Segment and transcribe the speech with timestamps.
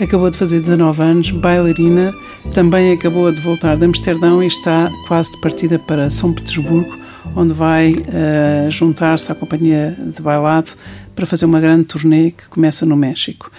[0.00, 2.14] acabou de fazer 19 anos, bailarina,
[2.52, 6.96] também acabou de voltar de Amsterdão e está quase de partida para São Petersburgo,
[7.34, 10.72] onde vai uh, juntar-se à companhia de bailado
[11.14, 13.50] para fazer uma grande turnê que começa no México.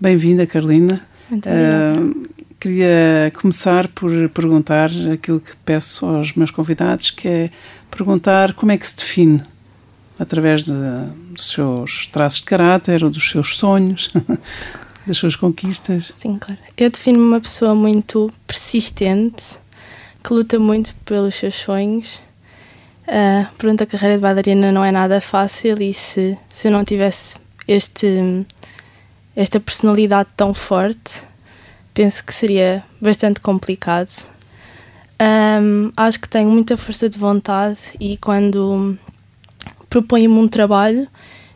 [0.00, 1.00] Bem-vinda, Carolina.
[1.30, 2.28] Muito uh,
[2.58, 7.50] queria começar por perguntar aquilo que peço aos meus convidados, que é
[7.90, 9.42] perguntar como é que se define
[10.18, 10.72] através de,
[11.30, 14.10] dos seus traços de caráter ou dos seus sonhos,
[15.06, 16.12] das suas conquistas.
[16.18, 16.60] Sim, claro.
[16.76, 19.58] Eu defino-me uma pessoa muito persistente,
[20.22, 22.20] que luta muito pelos seus sonhos.
[23.06, 26.84] Uh, pronto, a carreira de bailarina não é nada fácil e se, se eu não
[26.84, 27.36] tivesse
[27.68, 28.44] este,
[29.36, 31.22] esta personalidade tão forte,
[31.94, 34.10] penso que seria bastante complicado.
[35.20, 38.98] Um, acho que tenho muita força de vontade e quando
[39.88, 41.06] proponho-me um trabalho,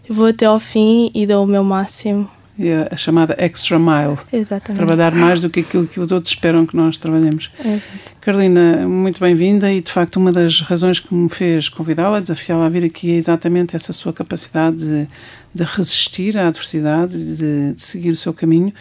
[0.08, 2.30] vou até ao fim e dou o meu máximo.
[2.62, 4.18] É a chamada extra mile.
[4.30, 4.84] Exatamente.
[4.84, 7.50] Trabalhar mais do que aquilo que os outros esperam que nós trabalhemos.
[7.58, 7.82] Exato.
[8.20, 12.68] Carolina, muito bem-vinda e de facto uma das razões que me fez convidá-la, desafiá-la a
[12.68, 15.08] vir aqui é exatamente essa sua capacidade de,
[15.54, 18.74] de resistir à adversidade, de, de seguir o seu caminho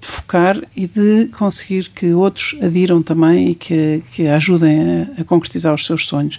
[0.00, 5.24] de focar e de conseguir que outros adiram também e que, que ajudem a, a
[5.24, 6.38] concretizar os seus sonhos.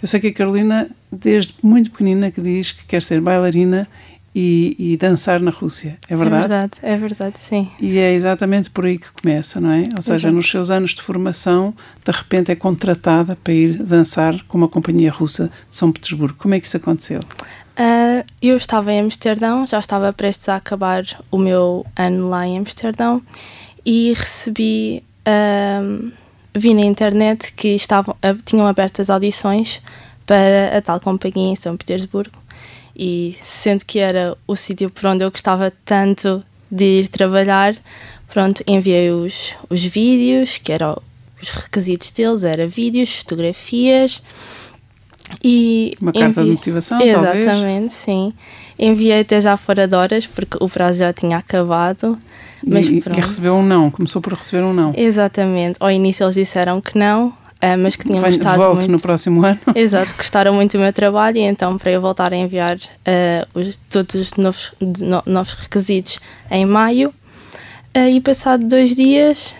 [0.00, 3.88] Eu sei que a Carolina, desde muito pequenina, que diz que quer ser bailarina
[4.34, 5.98] e, e, dançar na Rússia.
[6.08, 6.44] É verdade?
[6.44, 7.70] É verdade, é verdade, sim.
[7.80, 9.88] E é exatamente por aí que começa, não é?
[9.96, 10.34] Ou seja, Exato.
[10.34, 15.10] nos seus anos de formação, de repente é contratada para ir dançar com uma companhia
[15.10, 16.36] russa de São Petersburgo.
[16.38, 17.20] Como é que isso aconteceu?
[17.20, 22.58] Uh, eu estava em Amsterdão, já estava prestes a acabar o meu ano lá em
[22.58, 23.22] Amsterdão
[23.84, 25.02] e recebi.
[25.26, 26.12] Uh,
[26.54, 29.80] vi na internet que estavam, tinham abertas audições
[30.26, 32.36] para a tal companhia em São Petersburgo
[32.98, 37.76] e sendo que era o sítio por onde eu gostava tanto de ir trabalhar,
[38.28, 41.00] pronto, enviei os, os vídeos, que eram
[41.40, 44.22] os requisitos deles, era vídeos, fotografias
[45.42, 45.94] e...
[46.00, 47.92] Uma carta de motivação, Exatamente, talvez?
[47.92, 48.32] sim.
[48.78, 52.18] Enviei até já fora de horas, porque o prazo já tinha acabado
[52.66, 54.92] mas e, e, recebeu um não, começou por receber um não.
[54.96, 55.76] Exatamente.
[55.80, 58.92] Ao início eles disseram que não, Uh, mas que tinham Venho, gostado volte muito.
[58.92, 59.58] no próximo ano.
[59.74, 63.78] Exato, gostaram muito do meu trabalho e então para eu voltar a enviar uh, os,
[63.90, 66.20] todos os novos, no, novos requisitos
[66.50, 67.12] em maio.
[67.96, 69.56] Uh, e passado dois dias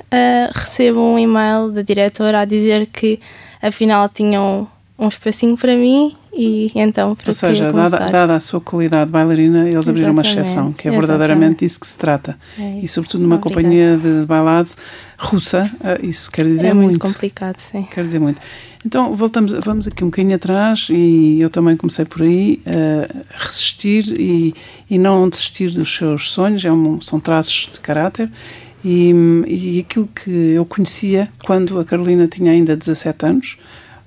[0.54, 3.18] recebo um e-mail da diretora a dizer que
[3.60, 8.60] afinal tinham um espacinho para mim e então para Ou seja, dada, dada, a sua
[8.60, 9.90] qualidade bailarina, eles Exatamente.
[9.90, 12.36] abriram uma exceção, que é verdadeiramente isso que se trata.
[12.58, 13.62] É e sobretudo numa Obrigada.
[13.62, 14.70] companhia de bailado
[15.18, 16.90] russa, eh, isso quer dizer é muito.
[16.90, 17.86] muito complicado, sim.
[17.90, 18.40] Quer dizer muito.
[18.86, 24.08] Então, voltamos, vamos aqui um bocadinho atrás e eu também comecei por aí a resistir
[24.08, 24.54] e,
[24.88, 28.30] e não desistir dos seus sonhos, é um, são traços de caráter
[28.84, 29.12] e,
[29.46, 33.56] e aquilo que eu conhecia quando a Carolina tinha ainda 17 anos,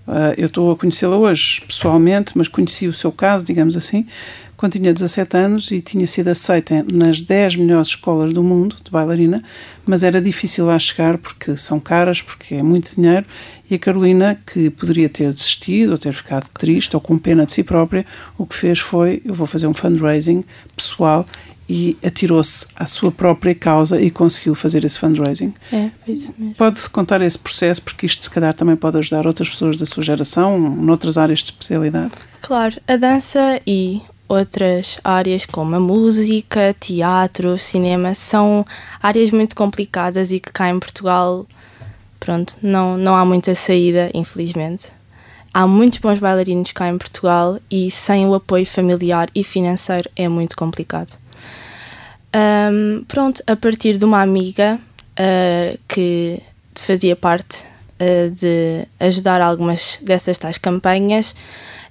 [0.08, 4.06] Uh, eu estou a conhecê-la hoje pessoalmente, mas conheci o seu caso, digamos assim,
[4.62, 8.92] quando tinha 17 anos e tinha sido aceita nas 10 melhores escolas do mundo de
[8.92, 9.42] bailarina,
[9.84, 13.26] mas era difícil lá chegar porque são caras, porque é muito dinheiro.
[13.68, 17.54] E a Carolina, que poderia ter desistido ou ter ficado triste ou com pena de
[17.54, 18.06] si própria,
[18.38, 20.44] o que fez foi: eu vou fazer um fundraising
[20.76, 21.26] pessoal
[21.72, 25.54] e atirou-se à sua própria causa e conseguiu fazer esse fundraising.
[25.72, 26.54] É, isso mesmo.
[26.56, 30.04] Pode contar esse processo, porque isto se calhar também pode ajudar outras pessoas da sua
[30.04, 32.12] geração, noutras áreas de especialidade.
[32.42, 38.66] Claro, a dança e outras áreas como a música, teatro, cinema são
[39.02, 41.48] áreas muito complicadas e que cá em Portugal,
[42.20, 44.88] pronto, não, não há muita saída, infelizmente.
[45.54, 50.28] Há muitos bons bailarinos cá em Portugal e sem o apoio familiar e financeiro é
[50.28, 51.21] muito complicado.
[52.34, 54.80] Um, pronto, a partir de uma amiga
[55.12, 56.42] uh, que
[56.76, 57.66] fazia parte
[58.00, 61.36] uh, de ajudar algumas dessas tais campanhas,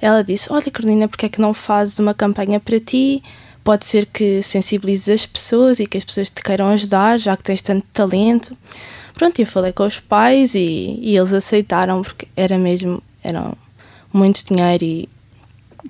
[0.00, 3.22] ela disse: Olha, Carolina, porque é que não fazes uma campanha para ti?
[3.62, 7.42] Pode ser que sensibilizes as pessoas e que as pessoas te queiram ajudar, já que
[7.42, 8.56] tens tanto talento.
[9.12, 13.52] Pronto, eu falei com os pais e, e eles aceitaram, porque era mesmo, era
[14.10, 15.08] muito dinheiro e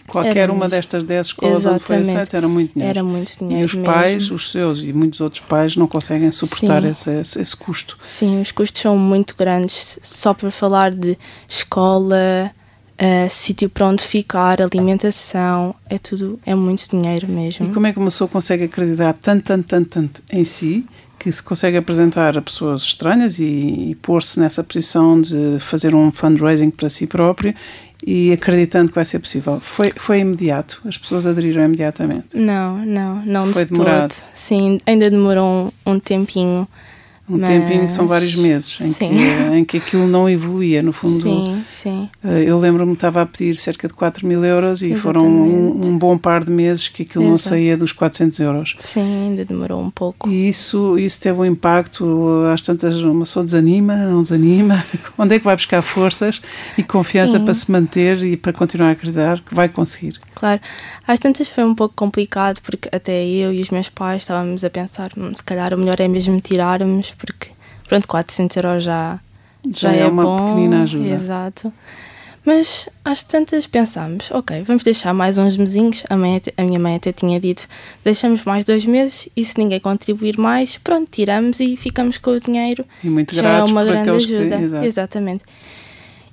[0.06, 0.70] Qualquer Era uma mesmo.
[0.76, 2.16] destas 10 escolas onde foi Exatamente.
[2.16, 2.90] aceito era muito dinheiro.
[2.98, 3.87] Era muito dinheiro E os mesmo.
[3.92, 7.96] pais, os seus e muitos outros pais não conseguem suportar esse, esse, esse custo.
[8.02, 9.98] Sim, os custos são muito grandes.
[10.02, 11.16] Só para falar de
[11.48, 12.50] escola,
[12.98, 17.66] eh, sítio para onde ficar, alimentação, é tudo, é muito dinheiro mesmo.
[17.66, 20.84] E como é que uma pessoa consegue acreditar tanto, tanto, tanto, tanto em si
[21.19, 23.44] que se consegue apresentar a pessoas estranhas e,
[23.90, 27.54] e pôr-se nessa posição de fazer um fundraising para si próprio
[28.06, 29.61] e acreditando que vai ser possível?
[29.61, 30.81] Foi, foi imediato?
[30.85, 32.37] As pessoas aderiram imediatamente?
[32.37, 34.14] Não, não, não Foi de demorado.
[34.14, 34.25] todo.
[34.35, 36.67] Sim, ainda demorou um, um tempinho.
[37.30, 39.04] Um Mas- tempinho que são vários meses em que,
[39.54, 41.20] em que aquilo não evoluía, no fundo.
[41.20, 42.08] Sim, sim.
[42.24, 45.46] Eh, Eu lembro-me que estava a pedir cerca de 4 mil euros e foram um,
[45.68, 45.88] Exatamente.
[45.88, 47.48] um bom par de meses que aquilo não Exato.
[47.50, 48.74] saía dos 400 euros.
[48.80, 50.28] Sim, ainda demorou um pouco.
[50.28, 54.84] E isso, isso teve um impacto, às tantas, uma pessoa desanima, não desanima.
[55.16, 56.40] Onde é que vai buscar forças
[56.76, 57.44] e confiança Sim.
[57.44, 60.18] para se manter e para continuar a acreditar que vai conseguir?
[60.34, 60.60] Claro,
[61.06, 64.70] às tantas foi um pouco complicado porque até eu e os meus pais estávamos a
[64.70, 67.48] pensar "Hum, se calhar o melhor é mesmo tirarmos porque
[67.88, 69.18] pronto, 400 euros já,
[69.74, 71.08] Já, é, uma bom, pequenina ajuda.
[71.08, 71.72] Exato.
[72.42, 76.02] Mas às tantas pensámos, ok, vamos deixar mais uns mesinhos.
[76.08, 77.68] A, mãe a minha mãe até tinha dito,
[78.02, 82.40] deixamos mais dois meses e se ninguém contribuir mais, pronto, tiramos e ficamos com o
[82.40, 82.86] dinheiro.
[83.04, 84.56] E muito Já é uma grande que- ajuda.
[84.58, 84.84] exato.
[84.86, 85.44] Exatamente.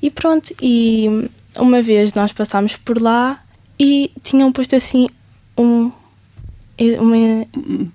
[0.01, 3.43] E pronto, e uma vez nós passámos por lá
[3.79, 5.07] e tinham posto assim
[5.57, 5.91] um.
[6.99, 7.43] Uma,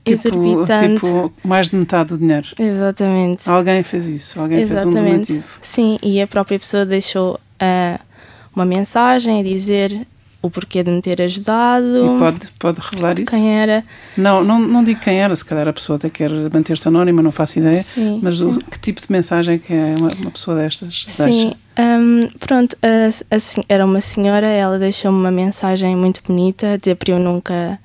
[0.04, 0.94] Tipo, exorbitante.
[0.94, 2.48] tipo, mais de metade do dinheiro.
[2.58, 3.48] exatamente.
[3.48, 5.32] Alguém fez isso, alguém fez um Exatamente.
[5.32, 5.44] donativo.
[5.60, 8.00] Sim, e a própria pessoa deixou ah,
[8.56, 10.04] uma mensagem a dizer
[10.42, 13.30] o porquê de me ter ajudado, E pode, pode revelar isso?
[13.30, 13.84] quem era.
[14.16, 17.30] Não, não, não digo quem era, se calhar a pessoa até quer manter-se anónima, não
[17.32, 17.82] faço ideia.
[17.82, 22.28] Sim, Mas o, que tipo de mensagem que é uma, uma pessoa destas Sim, hum,
[22.40, 27.18] pronto, a, a era uma senhora, ela deixou-me uma mensagem muito bonita, dizer para eu
[27.20, 27.78] nunca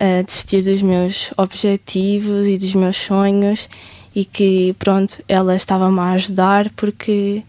[0.00, 3.68] ah, desistir dos meus objetivos e dos meus sonhos
[4.14, 7.42] e que, pronto, ela estava-me a ajudar porque,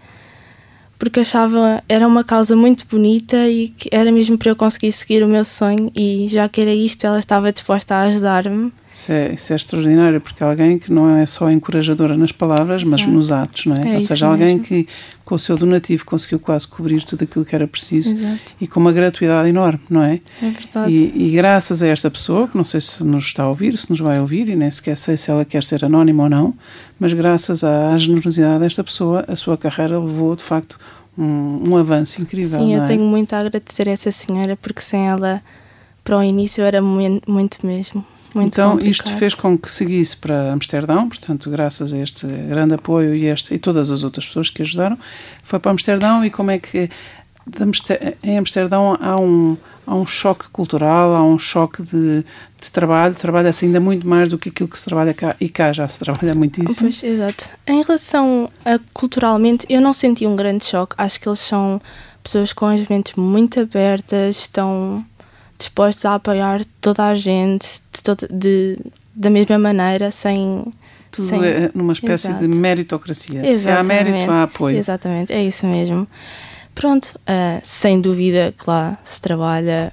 [0.99, 5.23] porque achava, era uma causa muito bonita e que era mesmo para eu conseguir seguir
[5.23, 8.71] o meu sonho e já que era isto, ela estava disposta a ajudar-me.
[8.99, 12.99] Isso é, isso é extraordinário, porque alguém que não é só encorajadora nas palavras, mas
[12.99, 13.13] Exato.
[13.15, 13.91] nos atos, não é?
[13.91, 14.63] É Ou seja, alguém mesmo.
[14.63, 14.87] que
[15.23, 18.55] com o seu donativo conseguiu quase cobrir tudo aquilo que era preciso Exato.
[18.59, 20.19] e com uma gratuidade enorme, não é?
[20.43, 20.91] É verdade.
[20.93, 23.89] E, e graças a esta pessoa, que não sei se nos está a ouvir, se
[23.89, 26.53] nos vai ouvir, e nem sequer sei se ela quer ser anónima ou não,
[26.99, 30.77] mas graças à generosidade desta pessoa, a sua carreira levou de facto
[31.17, 32.59] um, um avanço incrível.
[32.59, 32.85] Sim, eu é?
[32.85, 35.41] tenho muito a agradecer a essa senhora porque sem ela,
[36.03, 38.03] para o início, era mui- muito mesmo.
[38.33, 38.91] Muito então complicado.
[38.91, 43.53] isto fez com que seguisse para Amsterdão, portanto, graças a este grande apoio e, este,
[43.55, 44.97] e todas as outras pessoas que ajudaram,
[45.43, 46.89] foi para Amsterdão e como é que
[47.59, 52.23] Amster- em Amsterdão há um, há um choque cultural, há um choque de,
[52.61, 55.73] de trabalho, trabalha-se ainda muito mais do que aquilo que se trabalha cá, e cá
[55.73, 56.81] já se trabalha muitíssimo.
[56.81, 57.49] Pois, exato.
[57.65, 60.93] Em relação a culturalmente, eu não senti um grande choque.
[60.95, 61.81] Acho que eles são
[62.21, 65.03] pessoas com as mentes muito abertas, estão
[65.59, 68.77] dispostos a apoiar toda a gente de, toda- de-
[69.13, 70.65] da mesma maneira, sem.
[71.11, 72.47] Tudo sem- é numa espécie Exato.
[72.47, 73.41] de meritocracia.
[73.41, 73.51] Se há
[73.81, 74.11] Exatamente.
[74.11, 74.77] mérito, há apoio.
[74.77, 76.07] Exatamente, é isso mesmo.
[76.73, 79.91] Pronto, ah, sem dúvida que lá se trabalha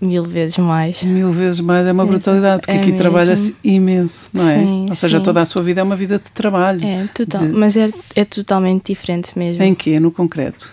[0.00, 1.02] mil vezes mais.
[1.02, 4.54] Mil vezes mais é uma brutalidade, porque É aqui trabalha-se imenso, não é?
[4.54, 5.22] Sim, Ou seja, sim.
[5.24, 6.84] toda a sua vida é uma vida de trabalho.
[6.84, 9.62] É, total, De- mas é, é totalmente diferente mesmo.
[9.62, 10.00] Em quê?
[10.00, 10.72] No concreto?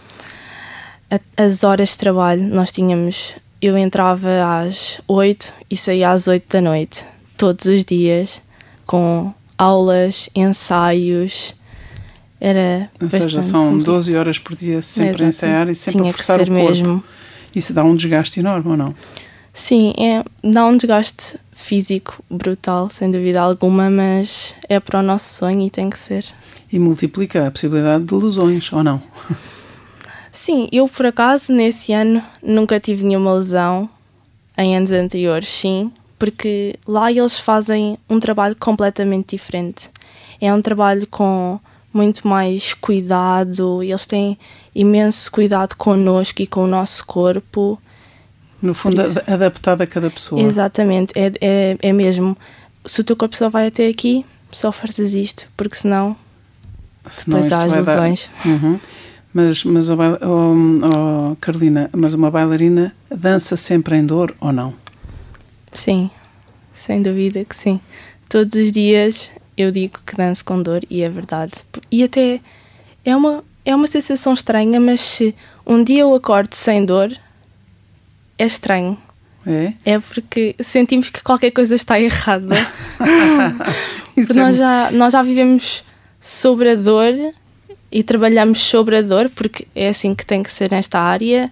[1.11, 3.35] A- As horas de trabalho, nós tínhamos.
[3.61, 4.29] Eu entrava
[4.61, 7.05] às 8 e saía às 8 da noite,
[7.37, 8.41] todos os dias,
[8.85, 11.55] com aulas, ensaios.
[12.39, 12.89] Era.
[13.01, 13.85] Ou seja, são complicado.
[13.85, 16.53] 12 horas por dia sempre a ensaiar e sempre Tinha a forçar o corpo.
[16.53, 17.03] mesmo.
[17.55, 18.93] Isso dá um desgaste enorme, ou não?
[19.53, 25.33] Sim, é, dá um desgaste físico brutal, sem dúvida alguma, mas é para o nosso
[25.33, 26.25] sonho e tem que ser.
[26.71, 29.01] E multiplica a possibilidade de lesões, ou não?
[30.35, 33.89] Sim, eu por acaso nesse ano nunca tive nenhuma lesão
[34.57, 39.89] em anos anteriores, sim, porque lá eles fazem um trabalho completamente diferente.
[40.41, 41.59] É um trabalho com
[41.93, 44.37] muito mais cuidado, eles têm
[44.75, 47.79] imenso cuidado connosco e com o nosso corpo.
[48.61, 50.41] No fundo, adaptado a cada pessoa.
[50.41, 52.35] Exatamente, é, é, é mesmo.
[52.85, 56.15] Se o teu corpo só vai até aqui, só fazes isto, porque senão
[57.07, 58.29] Senão depois há as vai dar- lesões.
[58.45, 58.79] Uhum.
[59.35, 64.73] Mas, mas oh, oh, Carolina, mas uma bailarina dança sempre em dor ou não?
[65.73, 66.09] Sim,
[66.73, 67.81] sem dúvida que sim.
[68.29, 71.51] Todos os dias eu digo que danço com dor e é verdade.
[71.91, 72.39] E até
[73.03, 75.35] é uma, é uma sensação estranha, mas se
[75.67, 77.11] um dia eu acordo sem dor,
[78.37, 78.97] é estranho.
[79.45, 79.73] É?
[79.83, 82.55] É porque sentimos que qualquer coisa está errada.
[84.17, 85.83] É nós, já, nós já vivemos
[86.21, 87.13] sobre a dor
[87.95, 91.49] e trabalhamos sobre a dor, porque é assim que tem que ser nesta área.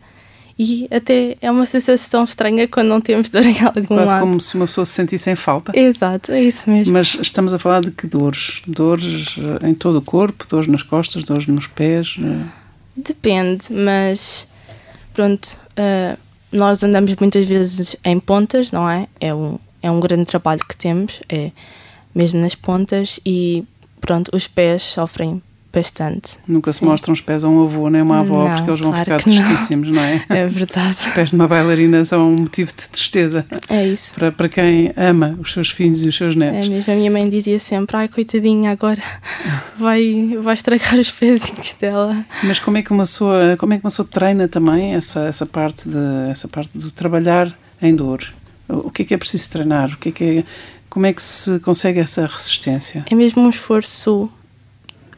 [0.60, 4.20] E até é uma sensação estranha quando não temos dor em algum quase lado.
[4.20, 5.72] como se uma pessoa se sentisse em falta.
[5.74, 6.92] Exato, é isso mesmo.
[6.92, 8.62] Mas estamos a falar de que dores?
[8.68, 12.18] Dores eh, em todo o corpo, dores nas costas, dores nos pés.
[12.20, 12.46] eh,
[12.98, 14.46] Depende, mas
[15.14, 16.18] pronto, ah,
[16.52, 19.08] nós andamos muitas vezes em pontas, não é?
[19.20, 21.52] É um, é um grande trabalho que temos, é
[22.14, 23.64] mesmo nas pontas e
[24.02, 25.42] pronto, os pés sofrem
[25.74, 26.38] bastante.
[26.48, 26.86] Nunca se Sim.
[26.86, 29.06] mostram os pés a um avô nem a uma avó, Não, porque eles vão claro
[29.06, 29.44] ficar que não.
[29.44, 30.24] tristíssimos, não é?
[30.30, 34.14] É verdade, Os pés de uma bailarina são um motivo de tristeza é isso.
[34.16, 36.68] para, para quem ama os seus filhos e os seus É netos.
[36.68, 39.02] mesmo, a minha mãe dizia sempre, ai coitadinha, agora
[39.78, 42.24] vai, vai estragar os pezinhos dela.
[42.44, 45.46] Mas como é que uma pessoa, como é que uma pessoa treina também essa, essa,
[45.46, 45.98] parte de,
[46.30, 47.52] essa parte do trabalhar
[47.82, 48.24] em dor?
[48.70, 49.92] O que é que é preciso treinar?
[49.94, 50.44] O que é que é,
[50.90, 53.04] como é que se consegue essa resistência?
[53.10, 54.30] É mesmo um esforço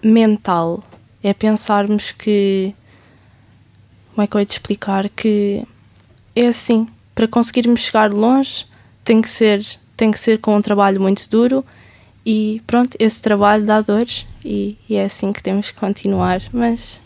[0.06, 0.84] mental.
[1.24, 2.74] É pensarmos que.
[4.14, 5.10] Como é que eu ia te explicar?
[5.10, 5.64] Que
[6.36, 8.66] é assim, para conseguirmos chegar longe
[9.04, 11.64] tem que ser, tem que ser com um trabalho muito duro
[12.26, 16.42] e pronto, esse trabalho dá dores e, e é assim que temos que continuar.
[16.52, 17.00] Mas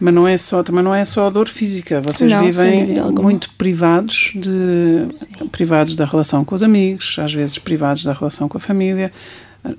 [0.00, 2.00] Mas não é só, também não é só a dor física.
[2.00, 5.06] Vocês Não, vivem muito privados de
[5.52, 9.12] privados da relação com os amigos, às vezes privados da relação com a família,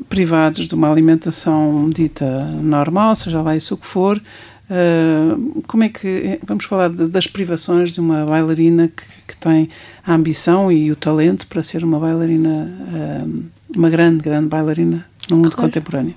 [0.09, 4.21] privados de uma alimentação dita normal, seja lá isso o que for.
[4.69, 5.37] Ah,
[5.67, 9.69] como é que vamos falar de- das privações de uma bailarina que, que tem
[10.05, 13.27] a ambição e o talento para ser uma bailarina, ah,
[13.75, 15.67] uma grande, grande bailarina no mundo Claro.
[15.71, 16.15] contemporâneo?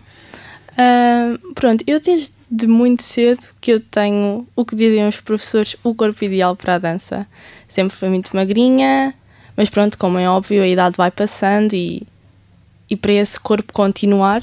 [0.78, 5.94] ah, pronto, eu desde muito cedo que eu tenho o que dizem os professores, o
[5.94, 7.26] corpo ideal para a dança.
[7.68, 9.12] Sempre fui muito magrinha,
[9.56, 12.06] mas pronto, como é óbvio, a idade vai passando e,
[12.90, 14.42] e para esse corpo continuar,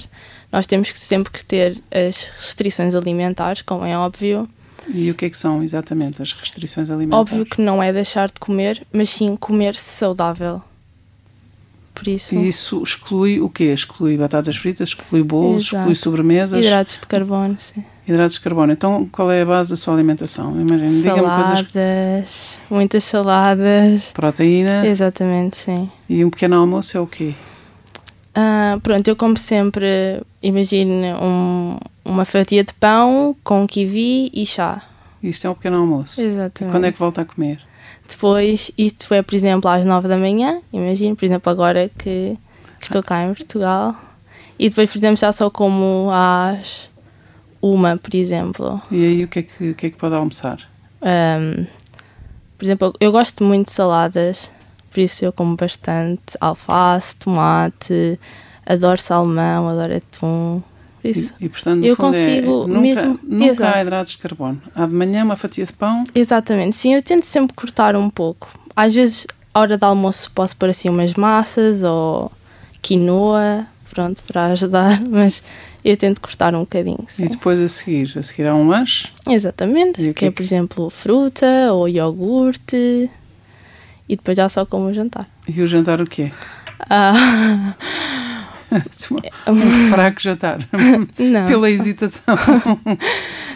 [0.51, 4.47] nós temos que sempre que ter as restrições alimentares, como é óbvio.
[4.87, 7.31] E o que é que são exatamente as restrições alimentares?
[7.31, 10.61] Óbvio que não é deixar de comer, mas sim comer saudável.
[11.93, 13.65] Por isso, E isso exclui o quê?
[13.73, 15.77] Exclui batatas fritas, exclui bolos, Exato.
[15.77, 17.83] exclui sobremesas, hidratos de carbono, sim.
[18.05, 18.73] hidratos de carbono.
[18.73, 20.51] Então, qual é a base da sua alimentação?
[20.59, 21.65] Imagina, diga-me coisas.
[21.71, 24.11] Saladas, muitas saladas.
[24.13, 25.89] Proteína Exatamente, sim.
[26.09, 27.33] e um pequeno almoço é o quê?
[28.35, 34.81] Ah, pronto, eu como sempre, imagine um- uma fatia de pão com kiwi e chá.
[35.23, 36.21] Isto é um pequeno almoço.
[36.21, 36.71] E Exatamente.
[36.73, 37.61] quando é que volta a comer?
[38.07, 42.37] Depois, isto é, por exemplo, às nove da manhã, imagino, por exemplo, agora que,
[42.79, 43.95] que estou cá em Portugal.
[44.59, 46.89] E depois, por exemplo, já só como às
[47.61, 48.81] uma, por exemplo.
[48.91, 50.59] E aí o que é que, o que, é que pode almoçar?
[51.01, 51.65] Ahm,
[52.57, 54.51] por exemplo, eu gosto muito de saladas,
[54.95, 58.17] por isso eu como bastante alface, tomate,
[58.65, 60.61] adoro salmão, adoro atum.
[61.03, 63.79] Isso, E, e, portanto, Eu é- consigo nunca, mesmo- Nunca há Exato.
[63.81, 64.61] hidratos de carbono.
[64.73, 68.47] Há de manhã uma fatia de pão exatamente, sim, eu tento sempre cortar um pouco.
[68.73, 72.31] Às vezes, à hora do almoço, posso pôr assim umas massas ou
[72.81, 75.43] quinoa, pronto, para ajudar, mas
[75.83, 77.03] eu tento cortar um bocadinho.
[77.07, 77.25] Sim.
[77.25, 78.17] e depois a seguir.
[78.17, 79.09] A seguir há um lanche.
[79.29, 83.09] Exatamente, que, que é é, por exemplo, fruta ou iogurte
[84.07, 85.27] e depois já só como o jantar.
[85.47, 86.31] E o jantar o quê?
[86.89, 87.74] Ah,
[89.47, 90.59] um fraco jantar.
[91.19, 91.47] não.
[91.47, 92.35] Pela hesitação.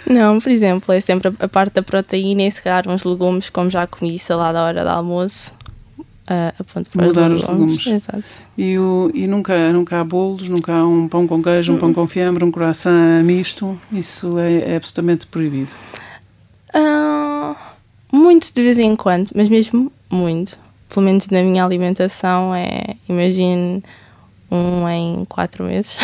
[0.09, 3.69] Não, por exemplo, é sempre a, parte da proteína e se calhar uns legumes, como
[3.69, 5.53] já comi salada à hora do almoço.
[5.99, 7.85] Uh, aponto para Mudar os os legumes.
[7.85, 8.03] legumes.
[8.03, 8.41] Exato.
[8.57, 11.93] E, o, e nunca, nunca há bolos, nunca há um pão com queijo, um pão
[11.93, 13.79] com fiambre, um croissant misto.
[13.91, 15.69] Isso é, é absolutamente proibido.
[16.73, 17.55] Ah,
[18.11, 20.57] muito de vez em quando, mas mesmo muito.
[20.93, 23.83] Pelo menos na minha alimentação é, imagine,
[24.51, 25.95] um em quatro meses.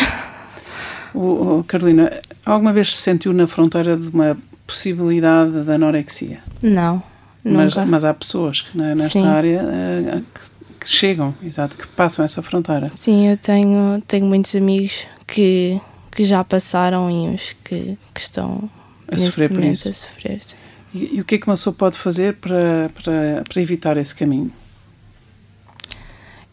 [1.14, 2.12] O, o- Carolina,
[2.44, 4.36] alguma vez se sentiu na fronteira de uma
[4.66, 6.40] possibilidade de anorexia?
[6.62, 7.02] Não,
[7.44, 7.86] Mas, nunca.
[7.86, 9.26] mas há pessoas que na- nesta Sim.
[9.26, 10.40] área eh, que,
[10.80, 12.90] que chegam, exato, que passam essa fronteira.
[12.92, 15.80] Sim, eu tenho, tenho muitos amigos que,
[16.12, 18.68] que já passaram e uns que, que estão
[19.10, 19.88] A sofrer por isso.
[19.88, 20.56] A sofrer, sim.
[20.94, 24.14] E, e o que é que uma pessoa pode fazer para, para, para evitar esse
[24.14, 24.52] caminho?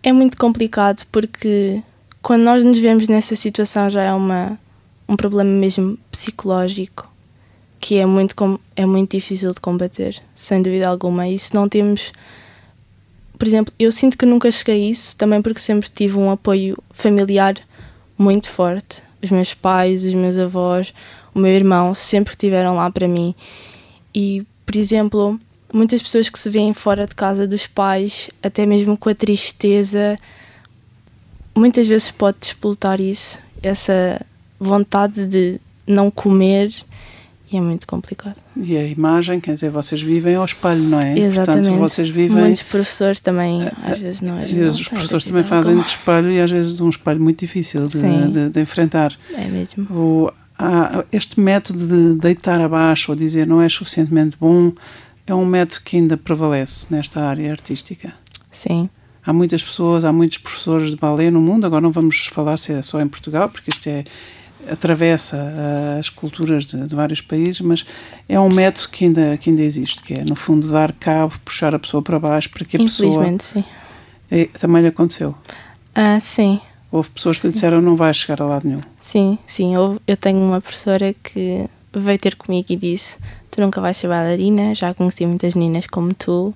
[0.01, 1.81] É muito complicado porque
[2.21, 4.57] quando nós nos vemos nessa situação já é uma,
[5.07, 7.13] um problema mesmo psicológico
[7.83, 11.27] que é muito, é muito difícil de combater, sem dúvida alguma.
[11.27, 12.13] E se não temos.
[13.37, 16.81] Por exemplo, eu sinto que nunca cheguei a isso também porque sempre tive um apoio
[16.91, 17.55] familiar
[18.17, 19.03] muito forte.
[19.21, 20.93] Os meus pais, os meus avós,
[21.35, 23.35] o meu irmão sempre estiveram lá para mim.
[24.13, 25.39] E, por exemplo,
[25.73, 30.17] muitas pessoas que se veem fora de casa dos pais, até mesmo com a tristeza,
[31.55, 34.21] muitas vezes pode despoltar isso, essa
[34.59, 36.71] vontade de não comer
[37.53, 38.37] e é muito complicado.
[38.57, 41.19] E a imagem, quer dizer, vocês vivem ao espelho, não é?
[41.19, 41.67] Exatamente.
[41.67, 42.37] Portanto, vocês vivem.
[42.37, 46.41] Muitos professores também, às vezes, não Às vezes os professores também fazem de espelho e
[46.41, 48.01] às vezes um espelho muito difícil de,
[48.31, 49.15] de, de enfrentar.
[49.35, 49.85] É mesmo.
[49.91, 54.71] O, há, este método de deitar abaixo ou dizer não é suficientemente bom
[55.25, 58.13] é um método que ainda prevalece nesta área artística.
[58.51, 58.89] Sim.
[59.25, 62.73] Há muitas pessoas, há muitos professores de balé no mundo, agora não vamos falar se
[62.73, 64.03] é só em Portugal, porque isto é
[64.69, 67.85] atravessa uh, as culturas de, de, vários países, mas
[68.27, 71.75] é um método que ainda, que ainda existe, que é, no fundo, dar cabo, puxar
[71.75, 73.25] a pessoa para baixo para que a pessoa...
[73.39, 73.63] sim.
[74.31, 75.35] É, também lhe aconteceu?
[75.93, 76.59] Ah, sim.
[76.91, 78.81] Houve pessoas que lhe disseram não vais chegar a lado nenhum?
[79.03, 79.75] Sim, sim.
[79.75, 83.17] Eu, eu tenho uma professora que veio ter comigo e disse
[83.51, 86.55] tu nunca vais ser bailarina, já conheci muitas meninas como tu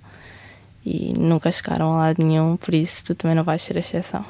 [0.83, 4.25] e nunca chegaram a lado nenhum, por isso tu também não vais ser a exceção.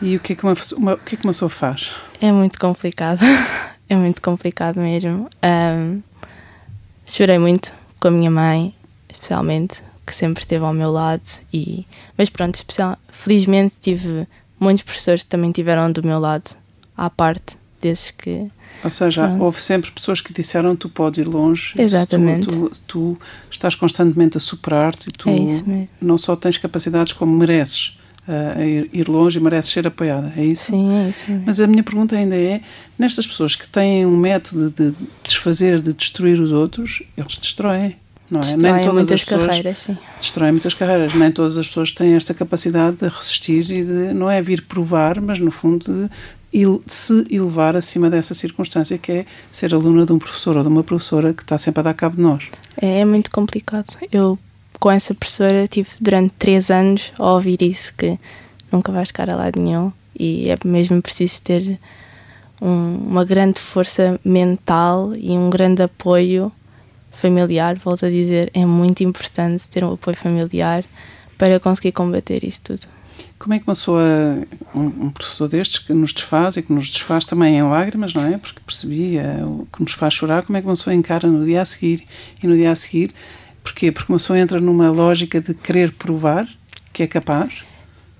[0.00, 1.90] E o que é que uma, uma, o que é que uma pessoa faz?
[2.22, 3.20] É muito complicado,
[3.90, 5.28] é muito complicado mesmo.
[5.44, 6.00] Um,
[7.04, 8.72] chorei muito com a minha mãe,
[9.10, 11.28] especialmente, que sempre esteve ao meu lado.
[11.52, 11.84] E,
[12.16, 14.26] mas pronto, especial, felizmente tive
[14.58, 16.56] muitos professores que também tiveram do meu lado,
[17.00, 18.46] à parte desses que.
[18.84, 19.42] Ou seja, pronto.
[19.42, 21.72] houve sempre pessoas que disseram tu podes ir longe.
[21.78, 22.46] Exatamente.
[22.46, 23.18] Tu, tu, tu
[23.50, 27.98] estás constantemente a superar-te e tu é não só tens capacidades como mereces
[28.56, 30.66] a ir, longe e merece ser apoiada, é isso?
[30.66, 31.28] Sim, é isso.
[31.28, 31.44] Mesmo.
[31.46, 32.60] Mas a minha pergunta ainda é:
[32.98, 37.96] nestas pessoas que têm um método de desfazer, de destruir os outros, eles destroem.
[38.30, 38.42] Não é?
[38.42, 39.98] Destroem Nem todas as pessoas carreiras, sim.
[40.20, 41.14] destroem muitas carreiras.
[41.14, 45.20] Nem todas as pessoas têm esta capacidade de resistir e de não é vir provar,
[45.20, 46.10] mas no fundo de
[46.86, 50.82] se elevar acima dessa circunstância que é ser aluna de um professor ou de uma
[50.82, 52.48] professora que está sempre a dar cabo de nós.
[52.80, 53.96] É, é muito complicado.
[54.10, 54.38] Eu
[54.78, 58.18] com essa professora tive durante três anos a ouvir isso, que
[58.72, 61.78] nunca vais chegar a lado nenhum e é mesmo preciso ter
[62.60, 66.50] um, uma grande força mental e um grande apoio
[67.10, 70.84] familiar, volto a dizer, é muito importante ter um apoio familiar
[71.36, 72.86] para conseguir combater isso tudo.
[73.40, 74.04] Como é que uma pessoa,
[74.72, 78.22] um, um, professor destes que nos desfaz e que nos desfaz também em lágrimas, não
[78.22, 78.38] é?
[78.38, 81.62] Porque percebia o que nos faz chorar, como é que uma pessoa encara no dia
[81.62, 82.06] a seguir
[82.40, 83.12] e no dia a seguir
[83.62, 83.92] Porquê?
[83.92, 86.48] Porque uma pessoa entra numa lógica de querer provar
[86.92, 87.62] que é capaz?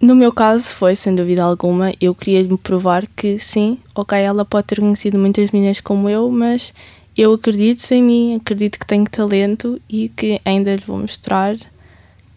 [0.01, 4.45] No meu caso foi, sem dúvida alguma, eu queria me provar que sim, ok, ela
[4.45, 6.73] pode ter conhecido muitas meninas como eu, mas
[7.17, 11.57] eu acredito em mim, acredito que tenho talento e que ainda lhe vou mostrar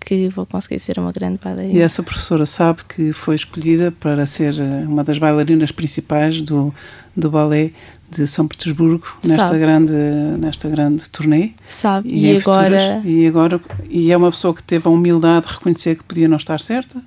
[0.03, 1.73] que vou conseguir ser uma grande bailarina.
[1.73, 6.73] E essa professora sabe que foi escolhida para ser eh, uma das bailarinas principais do,
[7.15, 7.71] do balé
[8.09, 9.59] de São Petersburgo nesta sabe.
[9.59, 9.93] grande
[10.37, 11.51] nesta grande turnê.
[11.65, 12.09] Sabe.
[12.09, 15.53] E, e agora futuras, e agora e é uma pessoa que teve a humildade de
[15.53, 17.01] reconhecer que podia não estar certa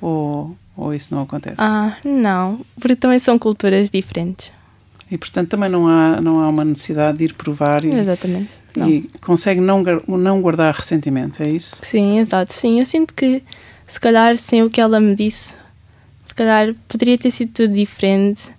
[0.00, 1.56] ou ou isso não acontece?
[1.58, 4.50] Ah, não, porque também são culturas diferentes.
[5.10, 8.61] E portanto também não há não há uma necessidade de ir provar e, Exatamente.
[8.76, 8.88] Não.
[8.88, 11.76] e consegue não não guardar ressentimento, é isso?
[11.82, 12.52] Sim, exato.
[12.52, 13.42] Sim, eu sinto que
[13.86, 15.56] se calhar sem o que ela me disse,
[16.24, 18.50] se calhar poderia ter sido tudo diferente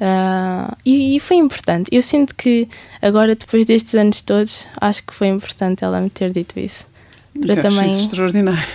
[0.00, 1.90] Uh, e, e, foi importante.
[1.92, 2.66] Eu sinto que
[3.02, 6.86] agora, depois destes anos todos, acho que foi importante ela me ter dito isso.
[7.38, 8.68] Para acho também isso extraordinário.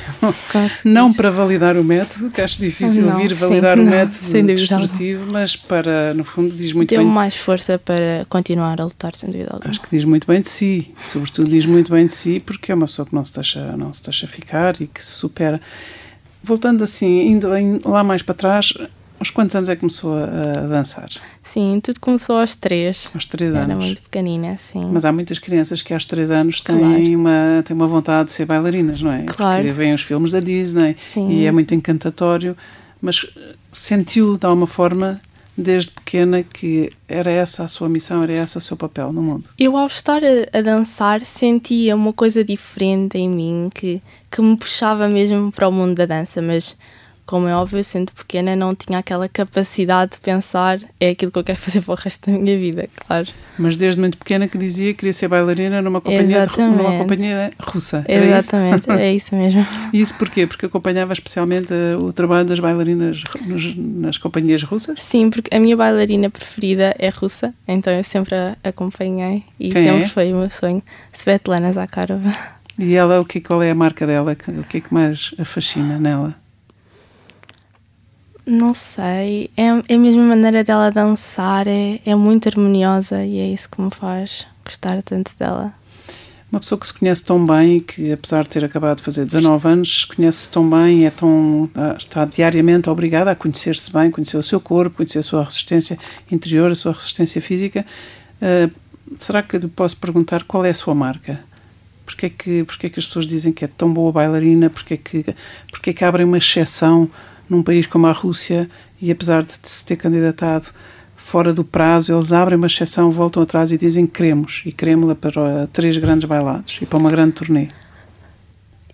[0.52, 0.94] Conseguir.
[0.94, 4.44] Não para validar o método, que acho difícil não, vir validar sim, o não, método
[4.54, 7.06] destrutivo, mas para, no fundo, diz muito Deu bem.
[7.06, 9.70] Deu mais força para continuar a lutar, sem dúvida alguma.
[9.70, 12.76] Acho que diz muito bem de si, sobretudo diz muito bem de si, porque é
[12.76, 15.60] uma pessoa que não se deixa, não se deixa ficar e que se supera.
[16.42, 17.50] Voltando assim, indo
[17.86, 18.74] lá mais para trás,
[19.20, 21.10] Aos quantos anos é que começou a, dançar?
[21.44, 23.10] Sim, tudo começou aos três.
[23.14, 23.70] Aos três anos.
[23.70, 24.90] Era muito pequenina, sim.
[24.92, 27.18] Mas há muitas crianças que aos três anos têm, claro.
[27.18, 29.24] uma, têm uma vontade de ser bailarinas, não é?
[29.24, 29.62] Claro.
[29.62, 31.30] Porque vêm os filmes da Disney sim.
[31.30, 32.58] e é muito encantatório.
[33.02, 33.26] Mas
[33.72, 35.22] sentiu de alguma forma
[35.58, 39.46] desde pequena que era essa a sua missão, era esse o seu papel no mundo?
[39.58, 44.58] Eu, ao estar a, a, dançar, sentia uma coisa diferente em mim que, que me
[44.58, 46.76] puxava mesmo para o mundo da dança, mas
[47.26, 51.44] como é óbvio, sendo pequena, não tinha aquela capacidade de pensar é aquilo que eu
[51.44, 53.28] quero fazer para o resto da minha vida, claro.
[53.58, 57.54] Mas desde muito pequena que dizia que queria ser bailarina numa companhia, de, numa companhia
[57.60, 58.04] russa.
[58.08, 58.92] Exatamente, isso?
[58.92, 59.66] é isso mesmo.
[59.94, 60.46] E isso porquê?
[60.46, 65.02] Porque acompanhava especialmente eh, o trabalho das bailarinas nos, nas companhias russas?
[65.02, 69.88] Sim, porque a minha bailarina preferida é russa, então eu sempre a acompanhei e Quem
[69.88, 70.08] sempre é?
[70.08, 70.84] foi o meu sonho.
[71.14, 72.36] Svetlana Zakharova.
[72.78, 74.34] E ela, o que, qual é a marca dela?
[74.34, 76.36] O que é que mais a fascina nela?
[78.46, 83.48] Não sei, é, é a mesma maneira dela dançar, é, é muito harmoniosa e é
[83.48, 85.74] isso que me faz gostar tanto dela.
[86.52, 89.68] uma pessoa que se conhece tão bem que, apesar de ter acabado de fazer 19
[89.68, 94.60] anos, conhece-se tão bem, é tão, está diariamente obrigada a conhecer-se bem, conhecer o seu
[94.60, 95.98] corpo, conhecer a sua resistência
[96.32, 97.84] interior, a sua resistência física.
[98.40, 98.72] Uh,
[99.18, 101.40] será que lhe posso perguntar qual é a sua marca?
[102.06, 104.70] Porquê é que, porquê é que as pessoas dizem que é tão boa bailarina?
[104.70, 105.26] Porquê é que,
[105.72, 107.10] porquê é que abrem uma exceção
[107.50, 108.70] num país como a Rússia
[109.02, 110.68] e, apesar de se ter candidatado
[111.16, 115.68] fora do prazo, eles abrem uma exceção, voltam atrás e dizem queremos, e queremos-la para
[115.74, 117.68] três grandes bailados e para uma grande turnê?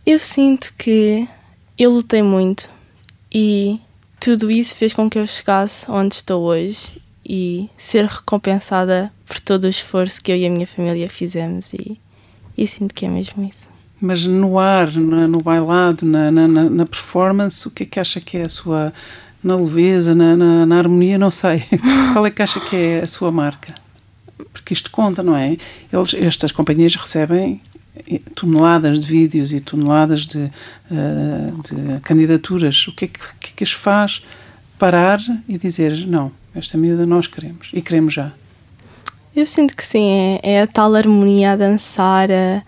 [0.05, 1.27] Eu sinto que
[1.77, 2.69] eu lutei muito
[3.31, 3.79] e
[4.19, 9.65] tudo isso fez com que eu chegasse onde estou hoje e ser recompensada por todo
[9.65, 11.99] o esforço que eu e a minha família fizemos e,
[12.57, 13.70] e sinto que é mesmo isso.
[14.01, 18.19] Mas no ar, no, no bailado, na, na, na, performance, o que é que acha
[18.19, 18.91] que é a sua.
[19.43, 21.63] na leveza, na, na, na harmonia, não sei.
[22.13, 23.75] Qual é que acha que é a sua marca?
[24.51, 25.55] Porque isto conta, não é?
[25.93, 27.61] Eles, estas companhias recebem
[28.35, 32.87] toneladas de vídeos e toneladas de, uh, de candidaturas.
[32.87, 34.23] O que é que, que, é que as faz
[34.77, 38.31] parar e dizer não, esta miúda nós queremos e queremos já?
[39.35, 42.63] Eu sinto que sim, é, é a tal harmonia a dançar, a,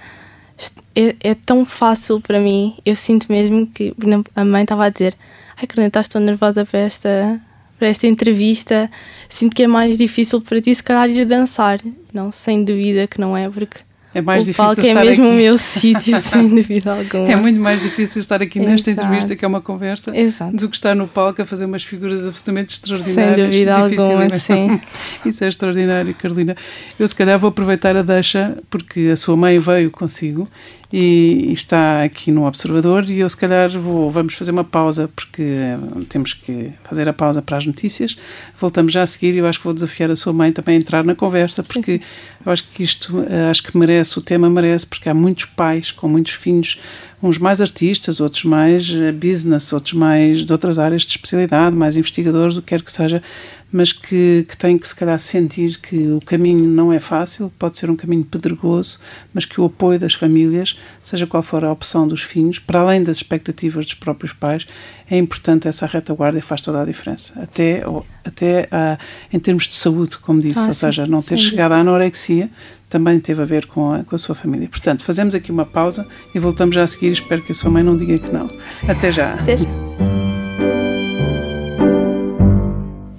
[0.95, 2.75] é, é, tão fácil para mim.
[2.85, 3.93] Eu sinto mesmo que
[4.35, 5.15] a mãe estava a dizer:
[5.57, 7.41] Ai, Carolina, tão nervosa para esta,
[7.77, 8.89] para esta entrevista.
[9.29, 11.79] Sinto que é mais difícil para ti, se calhar, ir dançar.
[12.13, 13.77] Não, sem dúvida que não é, porque
[14.13, 15.33] é mais o difícil palco é mesmo aqui.
[15.33, 17.31] o meu sítio, sem dúvida alguma.
[17.31, 19.07] É muito mais difícil estar aqui nesta Exato.
[19.07, 20.55] entrevista, que é uma conversa, Exato.
[20.55, 23.55] do que estar no palco a fazer umas figuras absolutamente extraordinárias.
[23.55, 24.81] Sem dúvida alguma, sim.
[25.25, 26.55] Isso é extraordinário, Carolina.
[26.99, 30.47] Eu, se calhar, vou aproveitar a deixa, porque a sua mãe veio consigo
[30.95, 35.41] e está aqui no Observador e eu se calhar vou, vamos fazer uma pausa porque
[35.41, 38.15] eh, temos que fazer a pausa para as notícias.
[38.61, 40.79] Voltamos já a seguir e eu acho que vou desafiar a sua mãe também a
[40.79, 41.99] entrar na conversa porque
[42.45, 45.91] eu acho que isto, eh, acho que merece, o tema merece, porque há muitos pais
[45.91, 46.79] com muitos filhos
[47.23, 51.95] uns mais artistas, outros mais eh, business, outros mais de outras áreas de especialidade, mais
[51.95, 53.23] investigadores, o que quer que seja,
[53.71, 57.77] mas que, que têm que se calhar sentir que o caminho não é fácil, pode
[57.77, 58.99] ser um caminho pedregoso,
[59.33, 63.01] mas que o apoio das famílias, seja qual for a opção dos filhos, para além
[63.01, 64.67] das expectativas dos próprios pais,
[65.09, 67.33] é importante essa retaguarda e faz toda a diferença.
[67.41, 67.83] Até,
[68.23, 71.77] até uh, em termos de saúde, como disse, ah, ou seja, não ter chegado à
[71.77, 72.49] anorexia
[72.93, 74.69] também teve a ver com a, com a sua família.
[74.69, 77.11] Portanto, fazemos aqui uma pausa e voltamos já a seguir.
[77.11, 78.47] Espero que a sua mãe não diga que não.
[78.87, 79.33] Até já.
[79.33, 79.65] Até já.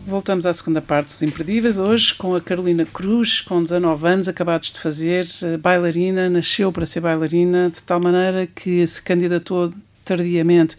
[0.06, 4.70] Voltamos à segunda parte dos Imperdíveis, hoje com a Carolina Cruz, com 19 anos, acabados
[4.70, 9.72] de fazer, eh, bailarina, nasceu para ser bailarina, de tal maneira que se candidatou
[10.04, 10.76] tardiamente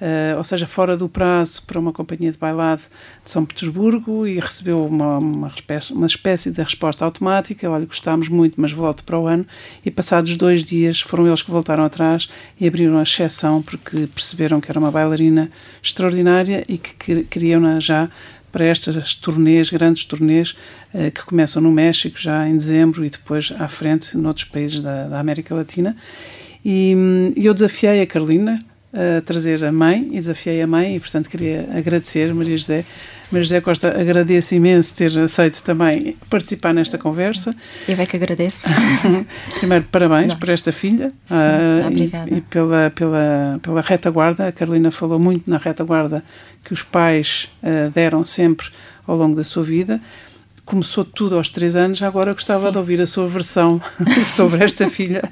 [0.00, 2.82] uh, ou seja, fora do prazo para uma companhia de bailado
[3.24, 8.28] de São Petersburgo e recebeu uma, uma, espécie, uma espécie de resposta automática, olha, gostámos
[8.28, 9.46] muito, mas volte para o ano,
[9.84, 12.28] e passados dois dias foram eles que voltaram atrás
[12.60, 15.50] e abriram a exceção porque perceberam que era uma bailarina
[15.82, 18.08] extraordinária e que queriam-na já
[18.50, 20.56] para estas turnês, grandes turnês,
[20.94, 25.06] uh, que começam no México já em dezembro e depois à frente noutros países da,
[25.06, 25.94] da América Latina.
[26.64, 28.58] E, e eu desafiei a Carolina,
[28.92, 32.84] a trazer a mãe e desafiei a mãe e, portanto, queria agradecer Maria José.
[33.30, 37.54] Maria José Costa agradece imenso ter aceito também participar nesta conversa.
[37.86, 38.66] Eu é que agradeço.
[39.58, 42.30] Primeiro, parabéns por esta filha Sim, uh, obrigada.
[42.30, 44.48] E, e, pela, pela, pela retaguarda.
[44.48, 46.24] A Carolina falou muito na retaguarda
[46.64, 48.68] que os pais uh, deram sempre
[49.06, 50.00] ao longo da sua vida
[50.64, 52.72] começou tudo aos três anos, agora gostava Sim.
[52.72, 53.80] de ouvir a sua versão
[54.36, 55.22] sobre esta filha.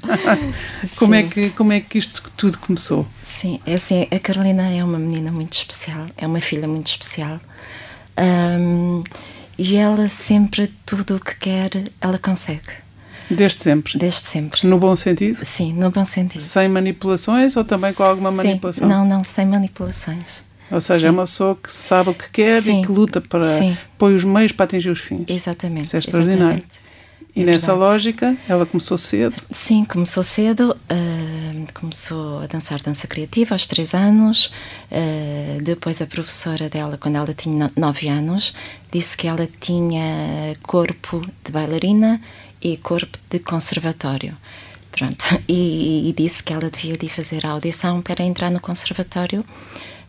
[0.97, 3.07] como, é que, como é que isto tudo começou?
[3.39, 7.39] Sim, é assim, a Carolina é uma menina muito especial, é uma filha muito especial.
[8.17, 9.03] Um,
[9.59, 11.69] e ela sempre, tudo o que quer,
[12.01, 12.87] ela consegue.
[13.29, 13.99] Desde sempre?
[13.99, 14.65] Desde sempre.
[14.67, 15.45] No bom sentido?
[15.45, 16.41] Sim, no bom sentido.
[16.41, 18.89] Sem manipulações ou também com alguma Sim, manipulação?
[18.89, 20.43] Não, não, sem manipulações.
[20.71, 21.05] Ou seja, é Sim.
[21.07, 22.81] é uma pessoa que sabe o que quer Sim.
[22.81, 23.43] e que luta para.
[23.43, 23.77] Sim.
[23.99, 25.25] põe os meios para atingir os fins.
[25.27, 25.85] Exatamente.
[25.85, 26.63] Isso é extraordinário.
[26.63, 26.86] Exatamente.
[27.37, 27.91] E é nessa verdade.
[27.91, 29.35] lógica, ela começou cedo?
[29.51, 30.75] Sim, começou cedo.
[30.91, 34.47] Uh, começou a dançar dança criativa aos três anos.
[34.91, 38.55] Uh, depois, a professora dela, quando ela tinha nove anos,
[38.91, 42.19] disse que ela tinha corpo de bailarina
[42.59, 44.35] e corpo de conservatório.
[44.91, 45.23] Pronto.
[45.47, 49.45] E, e disse que ela devia de fazer a audição para entrar no conservatório.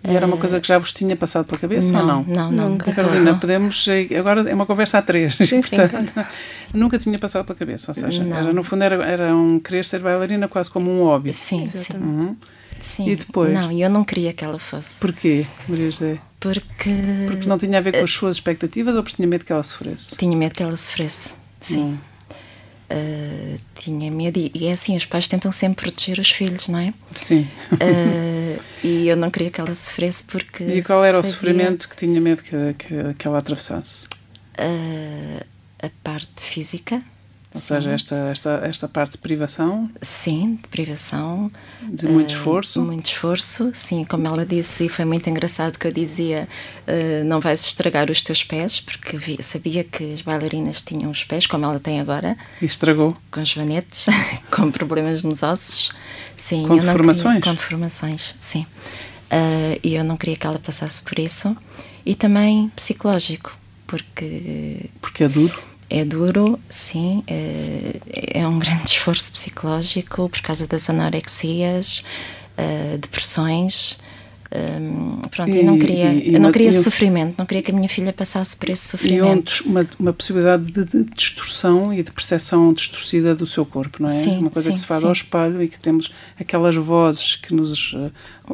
[0.04, 2.22] E era uma coisa que já vos tinha passado pela cabeça não, ou não?
[2.24, 2.68] Não, não.
[2.70, 2.92] Nunca.
[2.92, 3.86] Carolina, podemos.
[4.16, 6.24] Agora é uma conversa a três, sim, portanto, sim.
[6.72, 7.90] nunca tinha passado pela cabeça.
[7.90, 11.32] Ou seja, era, no fundo era, era um querer ser bailarina quase como um hobby.
[11.32, 11.92] Sim, Exatamente.
[11.92, 11.98] sim.
[11.98, 12.36] Uhum.
[12.80, 13.08] sim.
[13.08, 13.52] E depois?
[13.52, 14.94] Não, eu não queria que ela fosse.
[15.00, 16.18] Porquê, Maria José?
[16.38, 16.90] Porque.
[17.26, 19.64] Porque não tinha a ver com as suas expectativas ou porque tinha medo que ela
[19.64, 20.16] sofresse?
[20.16, 21.30] Tinha medo que ela sofresse,
[21.60, 21.82] sim.
[21.82, 21.98] Hum.
[22.90, 26.78] Uh, tinha medo, e, e, é assim: os pais tentam sempre proteger os filhos, não
[26.78, 26.94] é?
[27.12, 27.46] Sim.
[27.72, 30.64] Uh, e eu não queria que ela sofresse porque.
[30.64, 31.30] E qual era sabia...
[31.30, 34.06] o sofrimento que tinha medo que, que, que ela atravessasse?
[34.58, 35.44] Uh,
[35.82, 37.02] a parte física.
[37.58, 37.74] Ou Sim.
[37.74, 39.90] seja, esta, esta, esta parte de privação?
[40.00, 41.50] Sim, de privação.
[41.82, 42.82] De muito uh, esforço?
[42.82, 44.04] Muito esforço, sim.
[44.04, 46.48] Como ela disse, e foi muito engraçado que eu dizia:
[46.86, 51.24] uh, não vais estragar os teus pés, porque vi, sabia que as bailarinas tinham os
[51.24, 52.36] pés, como ela tem agora.
[52.62, 53.16] E estragou?
[53.28, 54.06] Com joanetes,
[54.52, 55.90] com problemas nos ossos.
[56.36, 57.38] Sim, com deformações?
[57.38, 58.64] Queria, com deformações, sim.
[59.32, 61.56] Uh, e eu não queria que ela passasse por isso.
[62.06, 64.88] E também psicológico, porque.
[65.00, 65.67] Porque é duro?
[65.90, 72.04] É duro, sim, é, é, um grande esforço psicológico por causa das anorexias,
[72.58, 73.98] uh, depressões.
[74.50, 77.70] Um, pronto, e, eu não queria, e, e eu não queria sofrimento, não queria que
[77.70, 79.62] a minha filha passasse por esse sofrimento.
[79.62, 84.08] E uma, uma possibilidade de, de, distorção e de percepção distorcida do seu corpo, não
[84.08, 84.12] é?
[84.12, 85.06] Sim, uma coisa sim, que se faz sim.
[85.06, 88.10] ao espelho e que temos aquelas vozes que nos uh,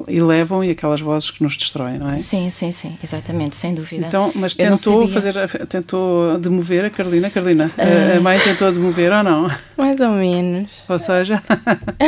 [0.09, 2.18] elevam e aquelas vozes que nos destroem, não é?
[2.18, 4.09] Sim, sim, sim, exatamente, sem dúvida.
[4.09, 5.35] Então, mas tentou fazer,
[5.68, 9.48] tentou demover a Carolina, Carolina, uh, a mãe tentou demover ou não?
[9.76, 10.70] Mais ou menos.
[10.88, 11.40] Ou seja,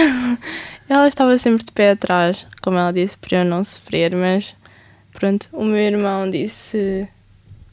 [0.89, 4.55] Ela estava sempre de pé atrás, como ela disse, para eu não sofrer, mas
[5.13, 7.09] pronto, o meu irmão disse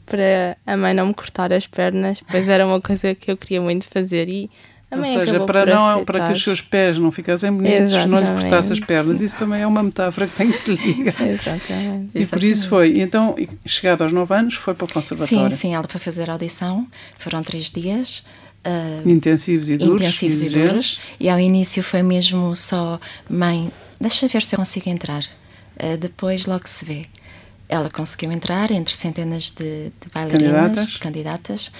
[0.06, 3.60] para a mãe não me cortar as pernas, pois era uma coisa que eu queria
[3.60, 4.50] muito fazer e
[4.90, 8.10] a mãe Ou seja, para, não, para que os seus pés não ficassem bonitos, Exatamente.
[8.10, 9.20] não lhe cortasse as pernas.
[9.20, 11.10] Isso também é uma metáfora que tem que se diga.
[11.10, 12.10] Exatamente.
[12.14, 13.00] E por isso foi.
[13.00, 13.34] Então,
[13.66, 15.50] chegado aos 9 anos, foi para o conservatório.
[15.50, 16.86] Sim, sim, ela para fazer a audição.
[17.18, 18.24] Foram três dias.
[18.64, 20.00] Uh, intensivos e duros.
[20.00, 21.00] Intensivos e, duros.
[21.20, 22.98] E ao início foi mesmo só,
[23.28, 25.22] mãe, deixa ver se eu consigo entrar.
[25.76, 27.06] Uh, depois logo se vê.
[27.68, 30.90] Ela conseguiu entrar entre centenas de, de bailarinas, candidatas.
[30.90, 31.72] de candidatas.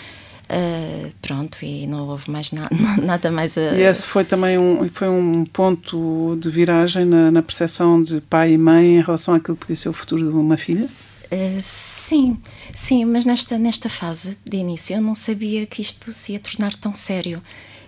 [0.45, 2.69] Uh, pronto, e não houve mais na,
[3.03, 3.75] nada mais a...
[3.75, 8.53] E esse foi também um, foi um ponto de viragem na, na percepção de pai
[8.53, 10.89] e mãe em relação àquilo que podia ser o futuro de uma filha?
[11.27, 12.39] Uh, sim,
[12.75, 16.75] sim, mas nesta, nesta fase de início eu não sabia que isto se ia tornar
[16.75, 17.43] tão sério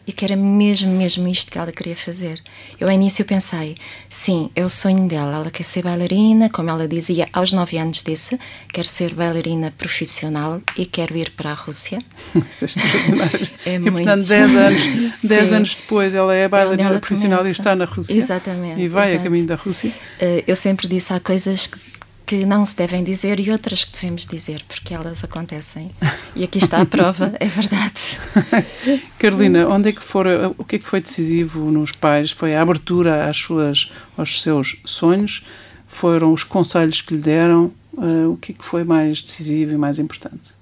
[0.07, 2.40] e que era mesmo, mesmo isto que ela queria fazer.
[2.79, 3.77] Eu, ao início, pensei:
[4.09, 5.35] sim, é o sonho dela.
[5.35, 8.38] Ela quer ser bailarina, como ela dizia, aos nove anos disse:
[8.72, 11.99] quer ser bailarina profissional e quero ir para a Rússia.
[12.49, 13.49] Isso é extraordinário.
[13.66, 13.94] é e, muito...
[13.94, 14.83] portanto, dez anos,
[15.25, 17.57] dez anos depois, ela é bailarina ela profissional começa.
[17.57, 18.16] e está na Rússia.
[18.16, 18.81] Exatamente.
[18.81, 19.20] E vai exato.
[19.20, 19.90] a caminho da Rússia.
[19.90, 21.95] Uh, eu sempre disse: há coisas que
[22.27, 25.93] que não se devem dizer e outras que devemos dizer, porque elas acontecem.
[26.35, 28.19] E aqui está a prova, é verdade.
[29.17, 30.27] Carolina, onde é que for,
[30.59, 32.33] o que é que foi decisivo nos pais?
[32.33, 35.47] Foi a abertura às suas, aos seus sonhos?
[35.87, 37.73] Foram os conselhos que lhe deram?
[37.93, 40.53] Uh, o que é que foi mais decisivo e mais importante?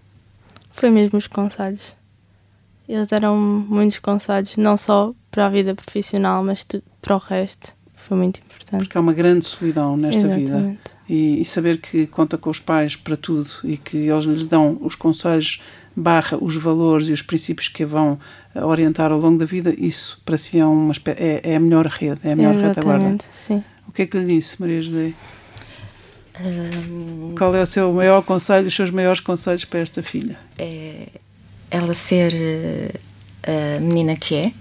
[0.70, 1.96] Foi mesmo os conselhos.
[2.88, 6.64] Eles deram muitos conselhos, não só para a vida profissional, mas
[7.00, 7.73] para o resto.
[8.06, 8.84] Foi muito importante.
[8.84, 10.46] Porque há uma grande solidão nesta Exatamente.
[10.46, 10.76] vida
[11.08, 14.78] e, e, saber que conta com os pais para tudo e que eles lhes dão
[14.80, 15.60] os conselhos
[15.96, 18.18] barra os valores e os princípios que a vão
[18.54, 22.20] orientar ao longo da vida, isso para si é, uma, é, é a melhor rede,
[22.24, 23.24] é a melhor retaguarda.
[23.32, 23.62] Sim.
[23.86, 25.12] O que é que lhe disse, Maria José?
[26.40, 30.36] Um, Qual é o seu maior conselho, os seus maiores conselhos para esta filha?
[30.58, 31.06] É
[31.70, 32.32] ela ser
[33.42, 34.52] eh, a menina que é,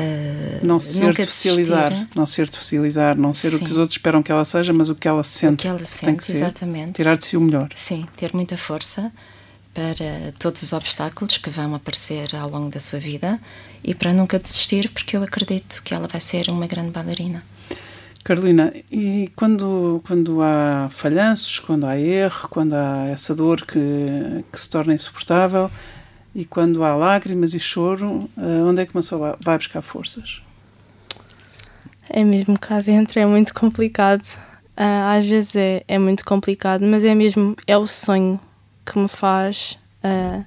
[0.00, 2.08] Uh, não se artificializar, desistir.
[2.16, 3.56] não se artificializar, não ser Sim.
[3.56, 5.54] o que os outros esperam que ela seja, mas o que ela sente.
[5.54, 6.92] O que ela sente, tem que ser, exatamente.
[6.92, 7.68] Tirar de si o melhor.
[7.76, 9.12] Sim, ter muita força
[9.72, 13.40] para todos os obstáculos que vão aparecer ao longo da sua vida
[13.84, 17.42] e para nunca desistir, porque eu acredito que ela vai ser uma grande bailarina.
[18.22, 23.78] Carolina, e quando, quando há falhanços, quando há erro, quando há essa dor que,
[24.52, 25.70] que se torna insuportável,
[26.34, 30.40] e quando há lágrimas e choro, uh, onde é que uma pessoa vai buscar forças?
[32.08, 34.24] É mesmo cá dentro, é muito complicado.
[34.76, 38.40] Uh, às vezes é, é muito complicado, mas é mesmo é o sonho
[38.84, 40.44] que me faz uh,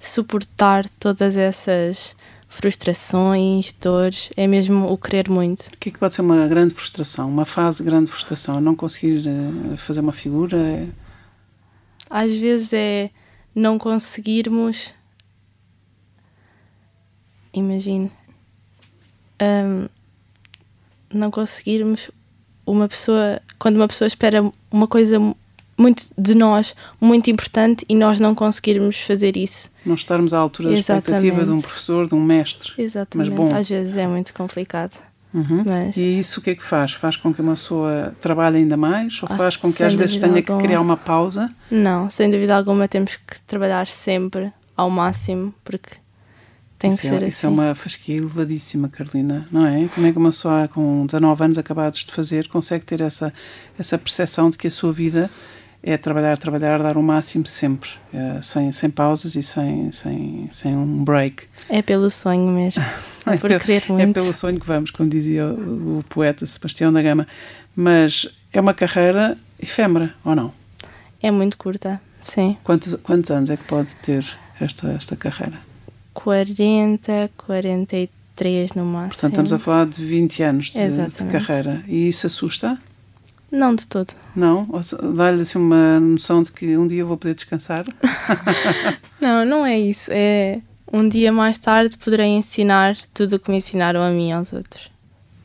[0.00, 2.16] suportar todas essas
[2.48, 5.68] frustrações, dores, é mesmo o querer muito.
[5.68, 8.60] O que é que pode ser uma grande frustração, uma fase de grande frustração?
[8.60, 10.56] Não conseguir uh, fazer uma figura?
[10.58, 10.86] É...
[12.10, 13.10] Às vezes é
[13.54, 14.92] não conseguirmos
[17.52, 18.10] imagine,
[19.40, 19.86] um,
[21.12, 22.10] não conseguirmos
[22.66, 25.18] uma pessoa, quando uma pessoa espera uma coisa
[25.76, 29.70] muito de nós, muito importante, e nós não conseguirmos fazer isso.
[29.84, 32.72] Não estarmos à altura da expectativa de um professor, de um mestre.
[32.78, 33.30] Exatamente.
[33.30, 33.54] Mas bom.
[33.54, 34.98] Às vezes é muito complicado.
[35.34, 35.62] Uhum.
[35.64, 35.96] Mas...
[35.96, 36.92] E isso o que é que faz?
[36.92, 39.22] Faz com que uma pessoa trabalhe ainda mais?
[39.22, 40.58] Ou ah, faz com que às vezes tenha alguma...
[40.58, 41.50] que criar uma pausa?
[41.70, 46.01] Não, sem dúvida alguma temos que trabalhar sempre ao máximo, porque
[46.82, 47.46] tem isso que é, ser Isso assim.
[47.46, 49.88] é uma fasquia elevadíssima, Carolina, não é?
[49.94, 53.32] Como é que uma pessoa com 19 anos acabados de fazer consegue ter essa,
[53.78, 55.30] essa percepção de que a sua vida
[55.80, 60.76] é trabalhar, trabalhar, dar o máximo sempre, eh, sem, sem pausas e sem, sem, sem
[60.76, 61.44] um break.
[61.68, 62.82] É pelo sonho mesmo.
[63.24, 64.14] É por querer é muito.
[64.14, 67.24] pelo sonho que vamos, como dizia o, o poeta Sebastião da Gama.
[67.76, 70.52] Mas é uma carreira efêmera, ou não?
[71.22, 72.56] É muito curta, sim.
[72.64, 74.26] Quantos, quantos anos é que pode ter
[74.60, 75.71] esta, esta carreira?
[76.14, 79.08] 40, 43 no máximo.
[79.10, 81.82] Portanto, estamos a falar de 20 anos de, de carreira.
[81.86, 82.78] E isso assusta?
[83.50, 84.14] Não de todo.
[84.34, 84.66] Não?
[85.14, 87.84] Dá-lhe assim uma noção de que um dia eu vou poder descansar?
[89.20, 90.10] Não, não é isso.
[90.12, 90.60] É
[90.92, 94.90] um dia mais tarde poderei ensinar tudo o que me ensinaram a mim aos outros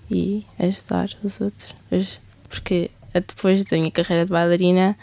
[0.10, 1.76] e ajudar os outros.
[2.50, 4.98] Porque depois da minha carreira de bailarina,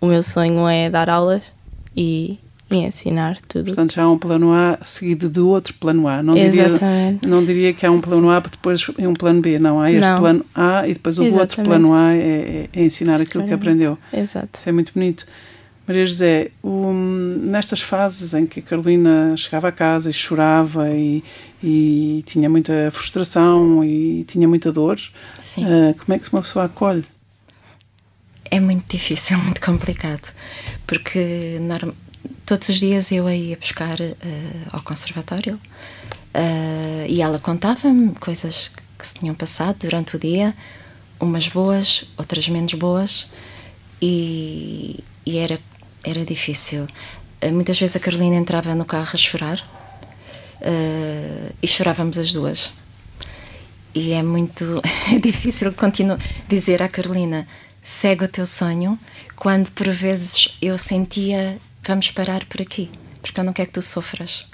[0.00, 1.52] o meu sonho é dar aulas
[1.96, 2.38] e,
[2.70, 3.66] e ensinar tudo.
[3.66, 6.22] Portanto, já há um plano A seguido de outro plano A.
[6.22, 7.28] Não diria, Exatamente.
[7.28, 9.58] não diria que há um plano A, depois é um plano B.
[9.58, 10.18] Não, há este Não.
[10.18, 11.68] plano A e depois o outro Exatamente.
[11.68, 13.96] plano A é, é- é ensinar aquilo que aprendeu.
[14.12, 14.58] Exato.
[14.58, 15.24] Isso é muito bonito.
[15.86, 21.22] Maria José, o- nestas fases em que a Carolina chegava a casa e chorava e,
[21.62, 24.98] e tinha muita frustração e tinha muita dor,
[25.38, 25.64] Sim.
[25.64, 27.04] ah, como é que uma pessoa acolhe?
[28.50, 30.22] É muito difícil, muito complicado,
[30.88, 31.58] porque
[32.44, 34.14] todos os dias eu a ia buscar eh,
[34.72, 35.58] ao conservatório
[36.34, 40.54] eh, e ela contava-me coisas que se tinham passado durante o dia,
[41.20, 43.30] umas boas, outras menos boas,
[44.00, 45.58] e, e era,
[46.04, 46.86] era difícil.
[47.40, 49.76] Eh, muitas vezes a Carolina entrava no carro a chorar
[51.62, 52.72] e chorávamos as duas.
[53.94, 55.72] E é muito é difícil
[56.48, 57.46] dizer à Carolina
[57.82, 58.98] segue o teu sonho
[59.36, 62.90] quando por vezes eu sentia vamos parar por aqui
[63.26, 64.46] porque eu não quero que tu sofras.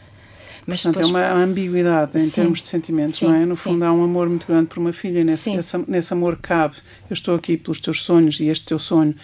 [0.66, 2.31] Mas Portanto, é uma ambiguidade em Sim.
[2.31, 3.45] termos de sentimentos, Sim, não é?
[3.45, 3.62] No sim.
[3.62, 5.59] fundo, há um amor muito grande por uma filha nesse, Sim.
[5.59, 6.77] esse, nesse amor cabe.
[7.11, 9.14] Eu estou aqui pelos teus sonhos e este teu sonho,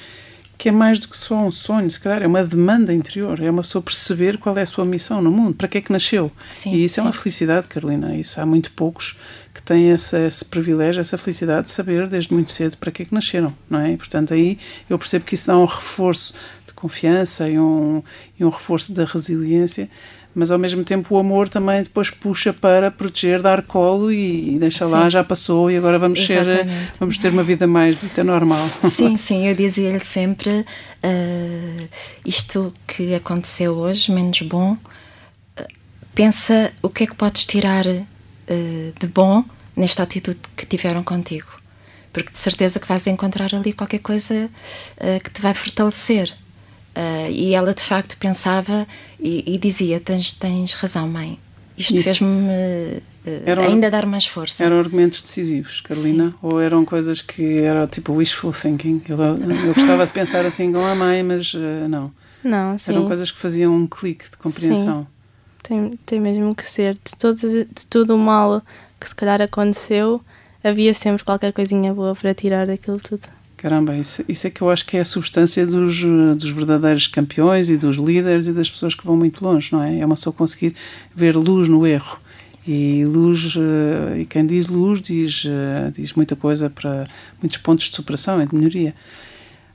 [0.56, 3.48] que é mais do que só um sonho, se calhar é uma demanda interior, é
[3.48, 6.32] uma pessoa perceber qual é a sua missão no mundo, para que é que nasceu.
[6.48, 7.18] Sim, e isso é uma sim.
[7.18, 8.16] felicidade, Carolina.
[8.16, 9.16] Isso há muito poucos
[9.54, 13.04] que têm essa, esse privilégio, essa felicidade de saber desde muito cedo para que é
[13.04, 13.92] que nasceram, não é?
[13.92, 14.58] E, portanto, aí
[14.90, 16.34] eu percebo que isso dá um reforço
[16.78, 18.02] confiança e um,
[18.38, 19.90] e um reforço da resiliência,
[20.34, 24.58] mas ao mesmo tempo o amor também depois puxa para proteger, dar colo e, e
[24.58, 25.10] deixa lá, Sim.
[25.10, 26.46] já passou e agora vamos ser,
[27.00, 28.68] vamos ter uma vida mais dita normal.
[28.90, 30.64] Sim, sim, eu dizia-lhe sempre
[31.02, 31.84] ah,
[32.24, 34.76] isto que aconteceu hoje, menos bom,
[35.56, 35.66] ah,
[36.14, 38.04] pensa o que é que podes tirar ah,
[39.00, 39.44] de bom
[39.76, 41.48] nesta atitude que tiveram contigo.
[42.12, 44.48] Porque de certeza que vais encontrar ali qualquer coisa
[45.22, 46.34] que te vai fortalecer.
[47.00, 48.84] Ah, e ela de facto pensava
[49.20, 51.38] e, e dizia: tens, tens razão, mãe.
[51.76, 54.64] Isto fez-me um- ainda dar mais força.
[54.64, 56.34] Eram argumentos decisivos, Carolina?
[56.42, 59.00] Ou eram coisas que era tipo wishful thinking?
[59.08, 59.36] Eu, eu
[59.74, 62.10] gostava de pensar assim com a mãe, mas eh, não.
[62.42, 62.90] Não, sim.
[62.90, 65.06] Eram coisas que faziam um clique de compreensão.
[65.62, 66.94] Tem, tem mesmo que ser.
[66.94, 68.60] De todo, de todo o mal
[69.00, 70.20] que se calhar aconteceu,
[70.64, 73.28] havia sempre qualquer coisinha boa para tirar daquilo tudo.
[73.58, 77.68] Caramba, isso, isso é que eu acho que é a substância dos, dos verdadeiros campeões
[77.68, 79.98] e dos líderes e das pessoas que vão muito longe, não é?
[79.98, 80.76] É uma só conseguir
[81.12, 82.20] ver luz no erro.
[82.68, 87.08] E luz, eh, e quem diz luz diz, eh, diz muita coisa para
[87.42, 88.94] muitos pontos de superação e de melhoria.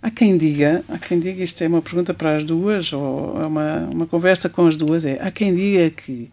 [0.02, 3.48] Há quem diga, há quem diga, isto é uma pergunta para as duas, ou é
[3.48, 6.30] uma, uma conversa com as duas, é, há quem diga que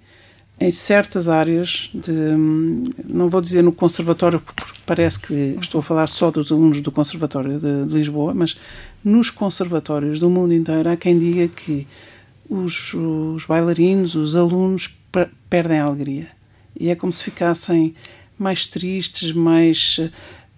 [0.61, 5.83] em certas áreas, de, hum, não vou dizer no conservatório, porque parece que estou a
[5.83, 8.59] falar só dos alunos do conservatório de, de Lisboa, mas
[9.03, 11.87] nos conservatórios do mundo inteiro há quem diga que
[12.49, 16.29] os, os bailarinos, os alunos per- perdem a alegria.
[16.79, 17.95] E é como se ficassem
[18.39, 19.99] mais tristes, mais...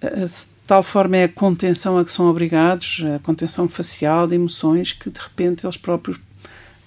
[0.01, 4.35] eh, De tal forma é a contenção a que são obrigados, a contenção facial de
[4.35, 6.19] emoções, que de repente eles próprios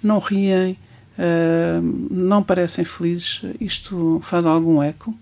[0.02, 0.78] não riem,
[1.18, 3.42] eh, não parecem felizes.
[3.60, 5.14] Isto faz algum eco?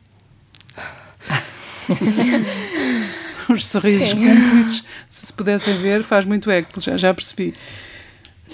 [3.49, 4.25] Os sorrisos Sim.
[4.25, 7.53] cúmplices, se se pudessem ver, faz muito eco, já, já percebi.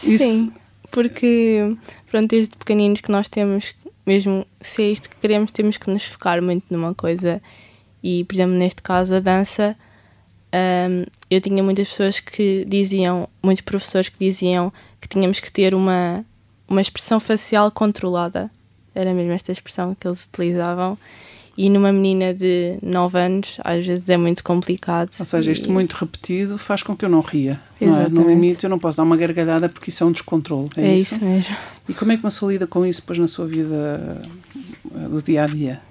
[0.04, 0.54] Isso, Sim,
[0.90, 1.75] porque
[2.10, 3.73] pronto, desde pequeninos que nós temos,
[4.06, 7.42] mesmo se é isto que queremos, temos que nos focar muito numa coisa.
[8.02, 9.75] E, por exemplo, neste caso, a dança,
[10.90, 15.75] hum, eu tinha muitas pessoas que diziam, muitos professores que diziam que tínhamos que ter
[15.75, 16.25] uma,
[16.70, 18.50] uma expressão facial controlada.
[18.94, 20.98] Era mesmo esta expressão que eles utilizavam.
[21.58, 25.10] E numa menina de 9 anos, às vezes é muito complicado.
[25.20, 27.60] Ou seja, isto E- muito repetido faz com que eu não ria.
[27.82, 28.08] Não é?
[28.08, 30.70] No limite, eu não posso dar uma gargalhada porque isso é um descontrole.
[30.78, 31.15] É, É isso?
[31.15, 31.56] isso mesmo.
[31.90, 34.22] E como é que uma pessoa lida com isso depois na sua vida
[35.10, 35.82] do dia a dia?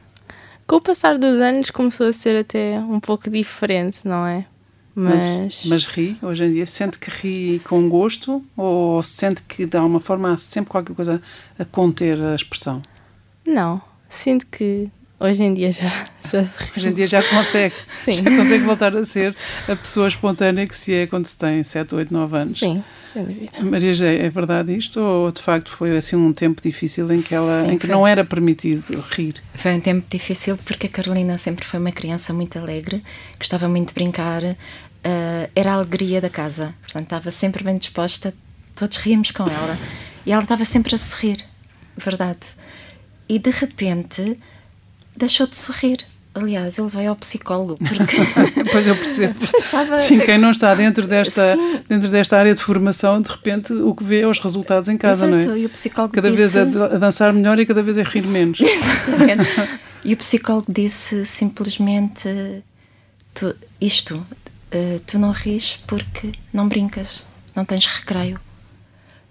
[0.66, 4.45] Com o passar dos anos começou a ser até um pouco diferente, não é?
[5.01, 9.64] Mas, mas, mas ri, hoje em dia, sente que ri com gosto ou sente que
[9.64, 11.22] de alguma forma há sempre qualquer coisa
[11.57, 12.82] a conter a expressão?
[13.46, 14.90] Não, sinto que
[15.20, 15.90] hoje em dia já,
[16.30, 16.40] já
[16.76, 17.74] hoje em dia já consegue
[18.05, 18.12] Sim.
[18.12, 19.34] já consegue voltar a ser
[19.66, 22.82] a pessoa espontânea que se é quando se tem 7, 8, 9 anos sim,
[23.12, 27.11] sem dúvida Maria José, é verdade isto ou de facto foi assim um tempo difícil
[27.11, 27.94] em que ela sim, em que foi.
[27.96, 29.34] não era permitido rir?
[29.55, 33.03] Foi um tempo difícil porque a Carolina sempre foi uma criança muito alegre
[33.38, 34.57] gostava muito de brincar
[35.09, 38.34] uh, era a alegria da casa portanto estava sempre bem disposta
[38.74, 39.78] todos ríamos com ela
[40.26, 41.44] e ela estava sempre a sorrir
[41.96, 42.40] verdade
[43.28, 44.38] e de repente
[45.18, 45.98] deixou de sorrir.
[46.34, 48.16] Aliás, ele veio ao psicólogo porque.
[48.70, 49.34] pois eu percebo.
[49.59, 49.96] Achava...
[49.96, 51.56] Sim, quem não está dentro desta,
[51.88, 55.26] dentro desta área de formação, de repente o que vê é os resultados em casa,
[55.26, 55.46] Exato.
[55.46, 55.59] não é?
[55.59, 56.48] E o psicólogo cada disse...
[56.48, 58.61] vez a, a, dançar melhor e cada vez a rir menos.
[58.62, 59.50] Exatamente.
[60.04, 62.62] e o psicólogo disse simplesmente:
[63.34, 64.24] tu, isto,
[64.74, 68.40] uh, tu não ris porque não brincas, não tens recreio.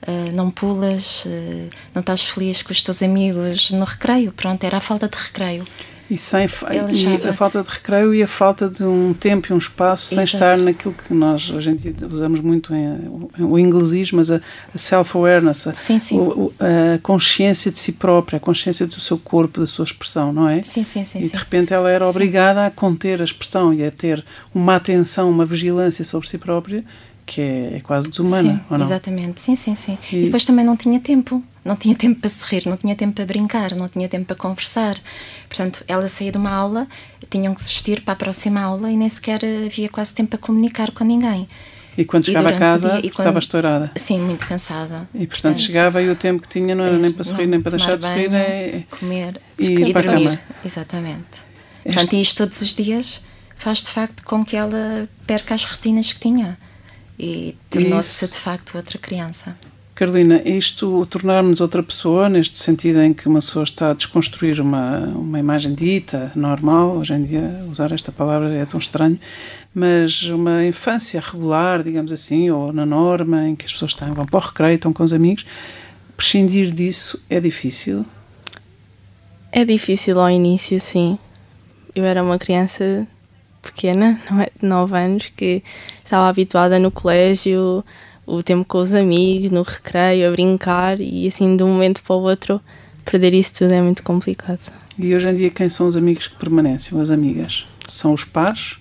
[0.07, 4.31] Uh, não pulas, uh, não estás feliz com os teus amigos no recreio.
[4.31, 5.65] Pronto, era a falta de recreio.
[6.09, 9.57] E, sem, e a falta de recreio e a falta de um tempo e um
[9.57, 10.27] espaço Exato.
[10.27, 12.85] sem estar naquilo que nós hoje em dia usamos muito em,
[13.37, 14.39] em o inglesismo, mas a,
[14.73, 16.17] a self-awareness, a, sim, sim.
[16.59, 20.63] a, consciência de si própria, a consciência do seu corpo, da sua expressão, não é?
[20.63, 21.19] Sim, sim, sim.
[21.19, 24.23] E de repente ela era obrigada a conter a expressão e a ter
[24.55, 26.85] uma atenção, uma vigilância sobre si própria
[27.27, 28.85] que é, é quase desumana, sim, ou não?
[28.85, 29.97] Exatamente, sim, sim, sim.
[30.11, 30.15] E...
[30.15, 33.25] e depois também não tinha tempo, não tinha tempo para sorrir, não tinha tempo para
[33.25, 34.97] brincar, não tinha tempo para conversar.
[35.47, 36.87] Portanto, ela saía de uma aula,
[37.29, 40.39] tinham que se vestir para a próxima aula e nem sequer havia quase tempo para
[40.39, 41.47] comunicar com ninguém.
[41.97, 43.91] E quando chegava e a casa, dia, estava quando, estourada.
[43.95, 45.09] Sim, muito cansada.
[45.13, 47.61] E portanto, portanto, chegava e o tempo que tinha não era nem para sorrir, nem
[47.61, 50.39] para deixar de sorrir, é comer e ir para cama.
[50.63, 51.25] Exatamente.
[51.83, 51.95] Este...
[51.95, 53.23] Portanto, e isto todos os dias
[53.55, 56.57] faz de facto com que ela perca as rotinas que tinha
[57.17, 59.57] e tornou-se de facto outra criança.
[59.97, 64.99] Carolina, isto tornarmos outra pessoa, neste sentido em que uma pessoa está a desconstruir uma,
[65.07, 69.19] uma imagem dita, normal, hoje em dia usar esta palavra é tão estranho,
[69.73, 74.27] mas uma infância regular, digamos assim, ou na norma, em que as pessoas estão, vão
[74.27, 75.47] para o recreio, estão com os amigos,
[76.15, 78.05] prescindir disso é difícil?
[79.51, 81.17] É difícil ao início, sim.
[81.95, 83.07] Eu era uma criança
[83.63, 85.63] pequena, não é, de 9 anos, que
[86.05, 87.83] estava habituada no colégio,
[88.27, 92.15] o tempo com os amigos, no recreio, a brincar e assim de um momento para
[92.15, 92.61] o outro
[93.05, 94.59] perder isso tudo é muito complicado.
[94.99, 97.65] E hoje em dia quem são os amigos que permanecem, as amigas?
[97.87, 98.75] São os pares?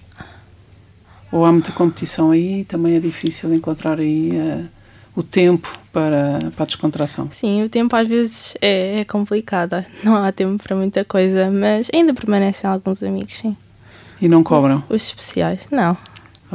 [1.30, 4.68] Ou há muita competição aí e também é difícil encontrar aí uh,
[5.14, 7.28] o tempo para, para a descontração?
[7.30, 11.88] Sim, o tempo às vezes é, é complicado, não há tempo para muita coisa, mas
[11.94, 13.56] ainda permanecem alguns amigos, sim.
[14.20, 14.82] E não cobram?
[14.88, 15.96] Os especiais, não.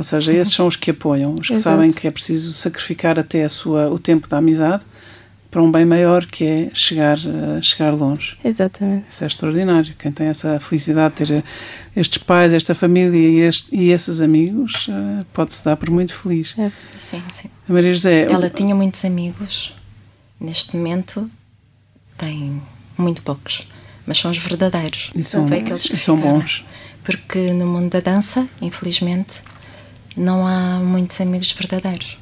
[0.01, 1.75] Ou seja, esses são os que apoiam, os que Exato.
[1.75, 4.83] sabem que é preciso sacrificar até a sua, o tempo da amizade
[5.51, 8.35] para um bem maior que é chegar, uh, chegar longe.
[8.43, 9.05] Exatamente.
[9.07, 9.93] Isso é extraordinário.
[9.99, 11.43] Quem tem essa felicidade de ter
[11.95, 16.55] estes pais, esta família e, este, e esses amigos uh, pode-se dar por muito feliz.
[16.57, 16.71] É.
[16.97, 17.49] Sim, sim.
[17.69, 18.23] A Maria José.
[18.23, 18.49] Ela o...
[18.49, 19.71] tinha muitos amigos.
[20.39, 21.29] Neste momento
[22.17, 22.59] tem
[22.97, 23.67] muito poucos,
[24.07, 25.11] mas são os verdadeiros.
[25.13, 26.65] E são, e são bons
[27.03, 29.41] porque no mundo da dança, infelizmente,
[30.15, 32.17] não há muitos amigos verdadeiros.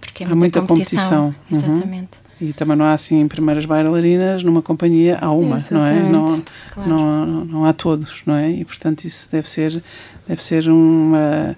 [0.00, 1.34] Porque é há muita competição.
[1.34, 1.70] competição.
[1.72, 1.74] Uhum.
[1.76, 2.28] Exatamente.
[2.40, 6.00] E também não há assim primeiras bailarinas numa companhia, há uma, não é?
[6.00, 6.88] Não, claro.
[6.88, 8.50] não, não há todos, não é?
[8.50, 9.82] E portanto isso deve ser,
[10.26, 11.56] deve ser uma.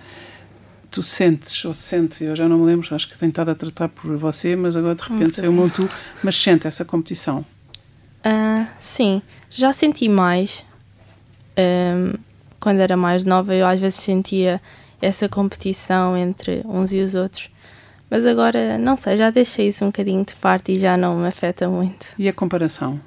[0.91, 3.89] Tu sentes, ou sente, eu já não me lembro, acho que tenho estado a tratar
[3.89, 5.89] por você, mas agora de repente saiu o tu,
[6.22, 7.45] mas sente essa competição?
[8.24, 10.64] Uh, sim, já senti mais.
[11.57, 12.14] Um,
[12.59, 14.61] quando era mais nova, eu às vezes sentia
[15.01, 17.51] essa competição entre uns e os outros.
[18.11, 21.28] Mas agora, não sei, já deixei isso um bocadinho de parte e já não me
[21.28, 22.07] afeta muito.
[22.18, 23.01] E a comparação?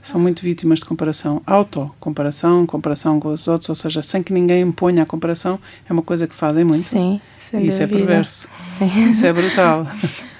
[0.00, 1.42] São muito vítimas de comparação.
[1.46, 6.02] Auto-comparação, comparação com os outros, ou seja, sem que ninguém imponha a comparação, é uma
[6.02, 6.84] coisa que fazem muito.
[6.84, 8.04] Sim, sem Isso é dúvida.
[8.04, 8.48] é perverso.
[8.78, 9.10] Sim.
[9.10, 9.86] Isso é brutal.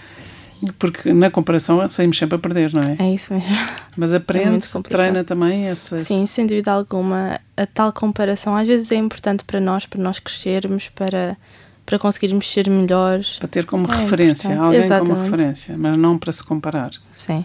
[0.79, 2.97] Porque na comparação saímos sempre a perder, não é?
[2.99, 3.49] É isso mesmo.
[3.97, 5.99] Mas aprende, é treina também essa.
[5.99, 7.41] Sim, sem dúvida alguma.
[7.57, 11.37] A tal comparação às vezes é importante para nós, para nós crescermos, para,
[11.85, 13.37] para conseguirmos ser melhores.
[13.39, 14.67] Para ter como é referência, importante.
[14.67, 15.11] alguém Exatamente.
[15.11, 16.91] como referência, mas não para se comparar.
[17.15, 17.45] Sim.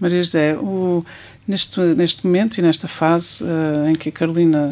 [0.00, 1.04] Maria José, o,
[1.46, 4.68] neste, neste momento e nesta fase uh, em que a Carolina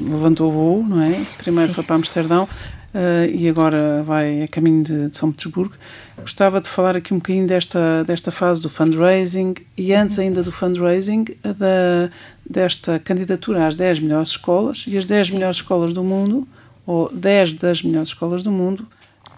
[0.00, 1.24] levantou o voo, não é?
[1.38, 1.74] Primeiro Sim.
[1.74, 2.48] foi para Amsterdão,
[2.94, 5.74] uh, e agora vai a caminho de, de, São Petersburgo.
[6.20, 10.52] Gostava de falar aqui um bocadinho desta, desta fase do fundraising e antes ainda do
[10.52, 12.10] fundraising, da,
[12.48, 15.34] desta candidatura às 10 melhores escolas e as 10 Sim.
[15.34, 16.46] melhores escolas do mundo,
[16.86, 18.86] ou 10 das melhores escolas do mundo,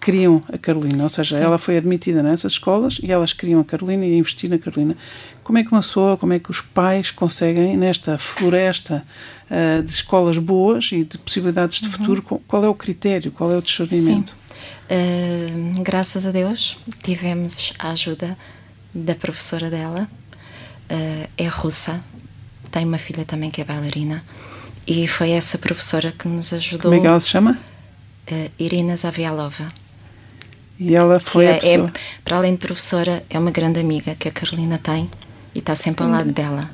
[0.01, 1.43] queriam a Carolina, ou seja, Sim.
[1.43, 4.95] ela foi admitida nessas escolas e elas queriam a Carolina e investir na Carolina.
[5.43, 9.03] Como é que uma pessoa, como é que os pais conseguem, nesta floresta
[9.49, 11.91] uh, de escolas boas e de possibilidades de uhum.
[11.91, 14.35] futuro, qual é o critério, qual é o discernimento?
[14.89, 18.37] Uh, graças a Deus tivemos a ajuda
[18.93, 20.07] da professora dela,
[20.91, 22.03] uh, é russa,
[22.71, 24.23] tem uma filha também que é bailarina,
[24.87, 26.91] e foi essa professora que nos ajudou.
[26.91, 27.57] Como é que ela se chama?
[28.59, 29.71] Irina Zavialova.
[30.79, 31.93] E ela foi é, a pessoa.
[31.93, 35.09] É, para além de professora, é uma grande amiga que a Carolina tem
[35.53, 36.69] e está sempre ao lado dela.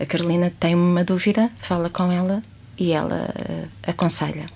[0.00, 2.42] A Carolina tem uma dúvida, fala com ela
[2.78, 4.46] e ela uh, aconselha.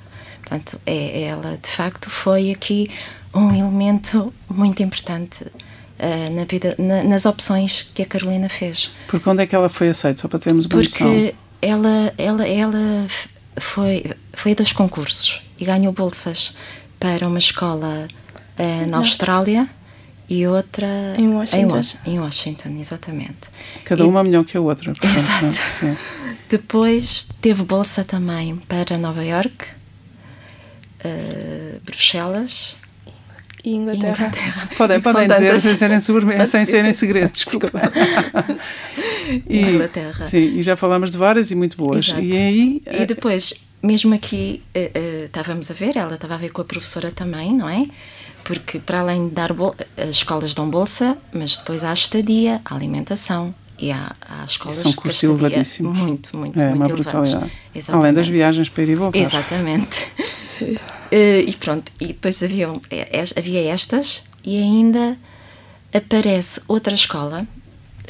[0.40, 2.90] Portanto, é, ela de facto foi aqui
[3.34, 8.90] um elemento muito importante uh, na vida, na, nas opções que a Carolina fez.
[9.07, 11.32] Por quando é que ela foi aceita, só para termos uma Porque noção?
[11.61, 13.07] ela, ela, ela
[13.59, 16.57] foi, foi a dos concursos e ganhou bolsas
[16.99, 18.09] para uma escola
[18.59, 19.68] uh, na Austrália
[20.29, 21.81] e outra em Washington.
[22.07, 23.49] Em, em Washington, exatamente.
[23.85, 24.93] Cada uma melhor que a outra.
[24.93, 25.99] Portanto, Exato.
[26.49, 29.66] Depois teve bolsa também para Nova York,
[31.05, 32.77] uh, Bruxelas
[33.64, 34.27] e Inglaterra.
[34.27, 34.68] Inglaterra.
[34.77, 37.70] Podem, podem dizer sem serem, sobre, sem serem segredos, desculpa.
[39.49, 40.22] e, Inglaterra.
[40.22, 42.09] Sim, e já falámos de várias e muito boas.
[42.09, 42.20] Exato.
[42.20, 42.83] E aí.
[42.87, 46.64] E depois, mesmo aqui, uh, uh, estávamos a ver, ela estava a ver com a
[46.64, 47.87] professora também, não é?
[48.45, 49.51] Porque para além de dar
[49.97, 54.92] as escolas dão bolsa, mas depois há estadia, há alimentação e há, há escolas São
[54.92, 55.99] custos elevadíssimos.
[55.99, 57.51] Muito, muito, é, muito uma brutalidade.
[57.88, 59.18] Além das viagens para ir e voltar.
[59.18, 60.07] Exatamente.
[60.61, 60.76] uh,
[61.12, 65.16] e pronto, e depois havia, é, havia estas e ainda
[65.92, 67.47] aparece outra escola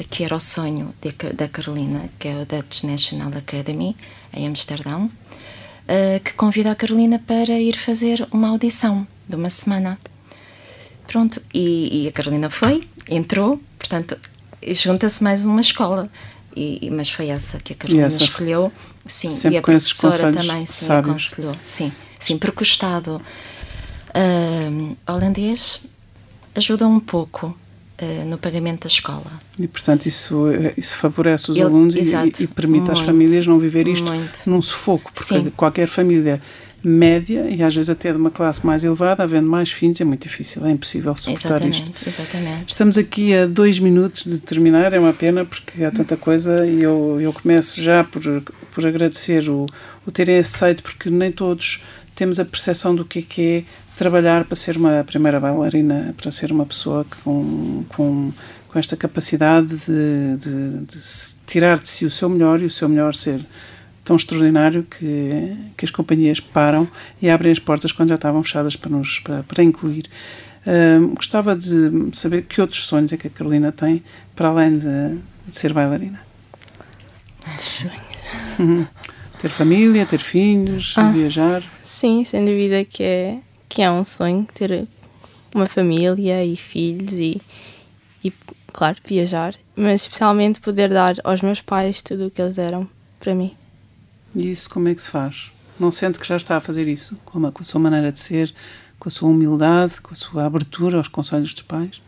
[0.09, 3.95] que era o sonho de, da Carolina, que é o Dutch National Academy,
[4.33, 9.97] em Amsterdão, uh, que convida a Carolina para ir fazer uma audição de uma semana.
[11.07, 14.17] Pronto, e, e a Carolina foi, entrou, portanto,
[14.73, 16.09] junta-se mais uma escola.
[16.55, 18.71] E, mas foi essa que a Carolina essa, escolheu.
[19.05, 21.53] Sim, e a professora também sim, aconselhou.
[21.63, 23.21] Sim, sim, porque o Estado
[24.15, 25.81] uh, holandês
[26.55, 29.29] ajuda um pouco uh, no pagamento da escola.
[29.59, 30.45] E, portanto, isso,
[30.77, 34.07] isso favorece os Ele, alunos exato, e, e, permite muito, às famílias não viver isto
[34.07, 34.39] muito.
[34.45, 35.51] num sufoco, porque sim.
[35.55, 36.41] qualquer família
[36.87, 40.23] média e às vezes até de uma classe mais elevada, havendo mais filhos, é muito
[40.23, 42.09] difícil, é impossível suportar exatamente, isto.
[42.09, 42.65] Exatamente.
[42.67, 46.83] Estamos aqui a dois minutos de terminar, é uma pena porque há tanta coisa e
[46.83, 48.21] eu, eu começo já por,
[48.71, 49.65] por agradecer o,
[50.05, 51.81] o terem esse site, porque nem todos
[52.15, 53.63] temos a percepção do que é, que é
[53.97, 58.31] trabalhar para ser uma primeira bailarina, para ser uma pessoa com, com,
[58.67, 60.99] com esta capacidade de, de, de
[61.47, 63.39] tirar de si o seu melhor e o seu melhor ser
[64.05, 66.87] tão extraordinário que, que as companhias param
[67.19, 70.05] e abrem as portas quando já estavam fechadas para, nos, para, para incluir.
[71.15, 74.03] gostava de saber que outros sonhos é que a Carolina tem
[74.35, 76.21] para além de, de ser bailarina.
[79.39, 81.63] ter família, ter filhos, ah, viajar.
[81.83, 84.87] Sim, sem dúvida que é, que é um sonho ter
[85.53, 87.41] uma família e filhos e,
[88.23, 88.31] e,
[88.67, 92.87] claro, viajar, mas especialmente poder dar aos meus pais tudo o que eles deram
[93.19, 93.55] para mim.
[94.35, 95.51] E isso como é que se faz?
[95.79, 97.17] Não sente que já está a fazer isso?
[97.25, 98.53] Com a, com a sua maneira de ser,
[98.99, 102.01] com a sua humildade, com a sua abertura aos conselhos dos pais?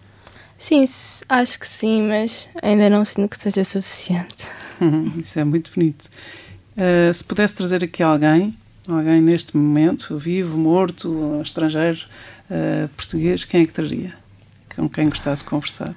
[0.58, 0.86] Sim,
[1.30, 4.46] acho que sim, mas ainda não sinto que seja suficiente.
[5.18, 6.10] isso é muito bonito.
[6.76, 8.58] Uh, se pudesse trazer aqui alguém,
[8.88, 12.06] alguém neste momento, vivo, morto, estrangeiro,
[12.50, 14.14] uh, português, quem é que traria?
[14.76, 15.96] Com quem gostasse de conversar?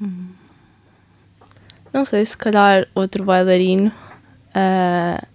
[0.00, 0.41] Hum.
[1.92, 5.26] Não sei, se calhar outro bailarino, uh,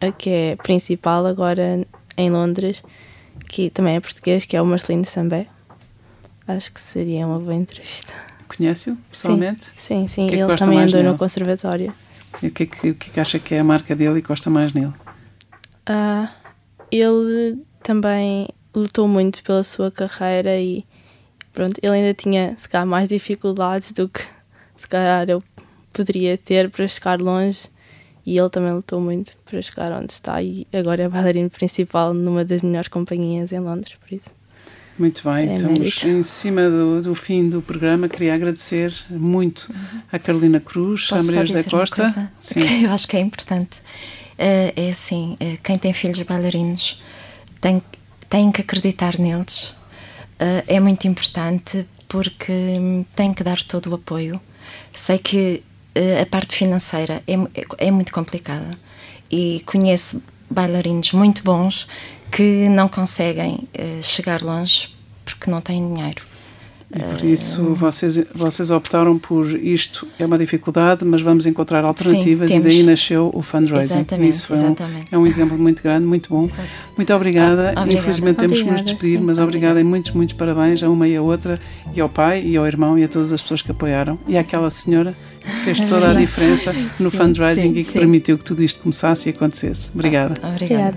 [0.00, 2.82] a que é principal agora em Londres,
[3.48, 5.46] que também é português, que é o Marcelino Sambé.
[6.48, 8.12] Acho que seria uma boa entrevista.
[8.48, 9.66] Conhece-o pessoalmente?
[9.76, 10.26] Sim, sim, sim.
[10.28, 11.08] Que é que ele também andou nele?
[11.12, 11.92] no conservatório.
[12.42, 14.18] E o que, é que, o que, é que acha que é a marca dele
[14.18, 14.92] e gosta mais nele?
[15.88, 16.28] Uh,
[16.90, 20.84] ele também lutou muito pela sua carreira e
[21.52, 24.22] pronto, ele ainda tinha se calhar mais dificuldades do que
[24.76, 25.42] se calhar eu
[25.96, 27.68] poderia ter para chegar longe
[28.24, 32.44] e ele também lutou muito para chegar onde está e agora é bailarino principal numa
[32.44, 34.36] das melhores companhias em Londres, por isso.
[34.98, 36.08] Muito bem, é estamos mérito.
[36.08, 38.08] em cima do, do, fim do programa.
[38.08, 40.00] Queria agradecer muito uhum.
[40.10, 42.32] à Carolina Cruz, Posso à Maria José Costa.
[42.40, 42.84] Sim.
[42.84, 43.78] eu acho que é importante.
[44.38, 47.00] Uh, é assim, uh, quem tem filhos bailarinos
[47.60, 47.82] tem,
[48.28, 49.70] tem que acreditar neles.
[50.40, 54.40] Uh, é muito importante porque tem que dar todo o apoio.
[54.92, 55.62] Sei que
[56.20, 58.70] a parte financeira é, é muito complicada
[59.30, 61.88] e conheço bailarinos muito bons
[62.30, 63.68] que não conseguem
[64.02, 64.94] chegar longe
[65.24, 66.22] porque não têm dinheiro.
[66.94, 72.50] E por isso vocês, vocês optaram por isto, é uma dificuldade, mas vamos encontrar alternativas
[72.50, 73.96] Sim, e daí nasceu o fundraising.
[73.96, 75.12] Exatamente, isso exatamente.
[75.12, 76.44] Um, é um exemplo muito grande, muito bom.
[76.46, 76.68] Exato.
[76.96, 77.72] Muito obrigada.
[77.74, 77.92] Ah, obrigada.
[77.92, 79.24] Infelizmente temos obrigada, que nos despedir, sim.
[79.24, 81.60] mas obrigada e muitos, muitos parabéns a uma e a outra,
[81.92, 84.70] e ao pai, e ao irmão, e a todas as pessoas que apoiaram, e àquela
[84.70, 88.62] senhora que fez toda a diferença no sim, fundraising sim, e que permitiu que tudo
[88.62, 89.90] isto começasse e acontecesse.
[89.92, 90.34] Obrigada.
[90.46, 90.96] obrigada.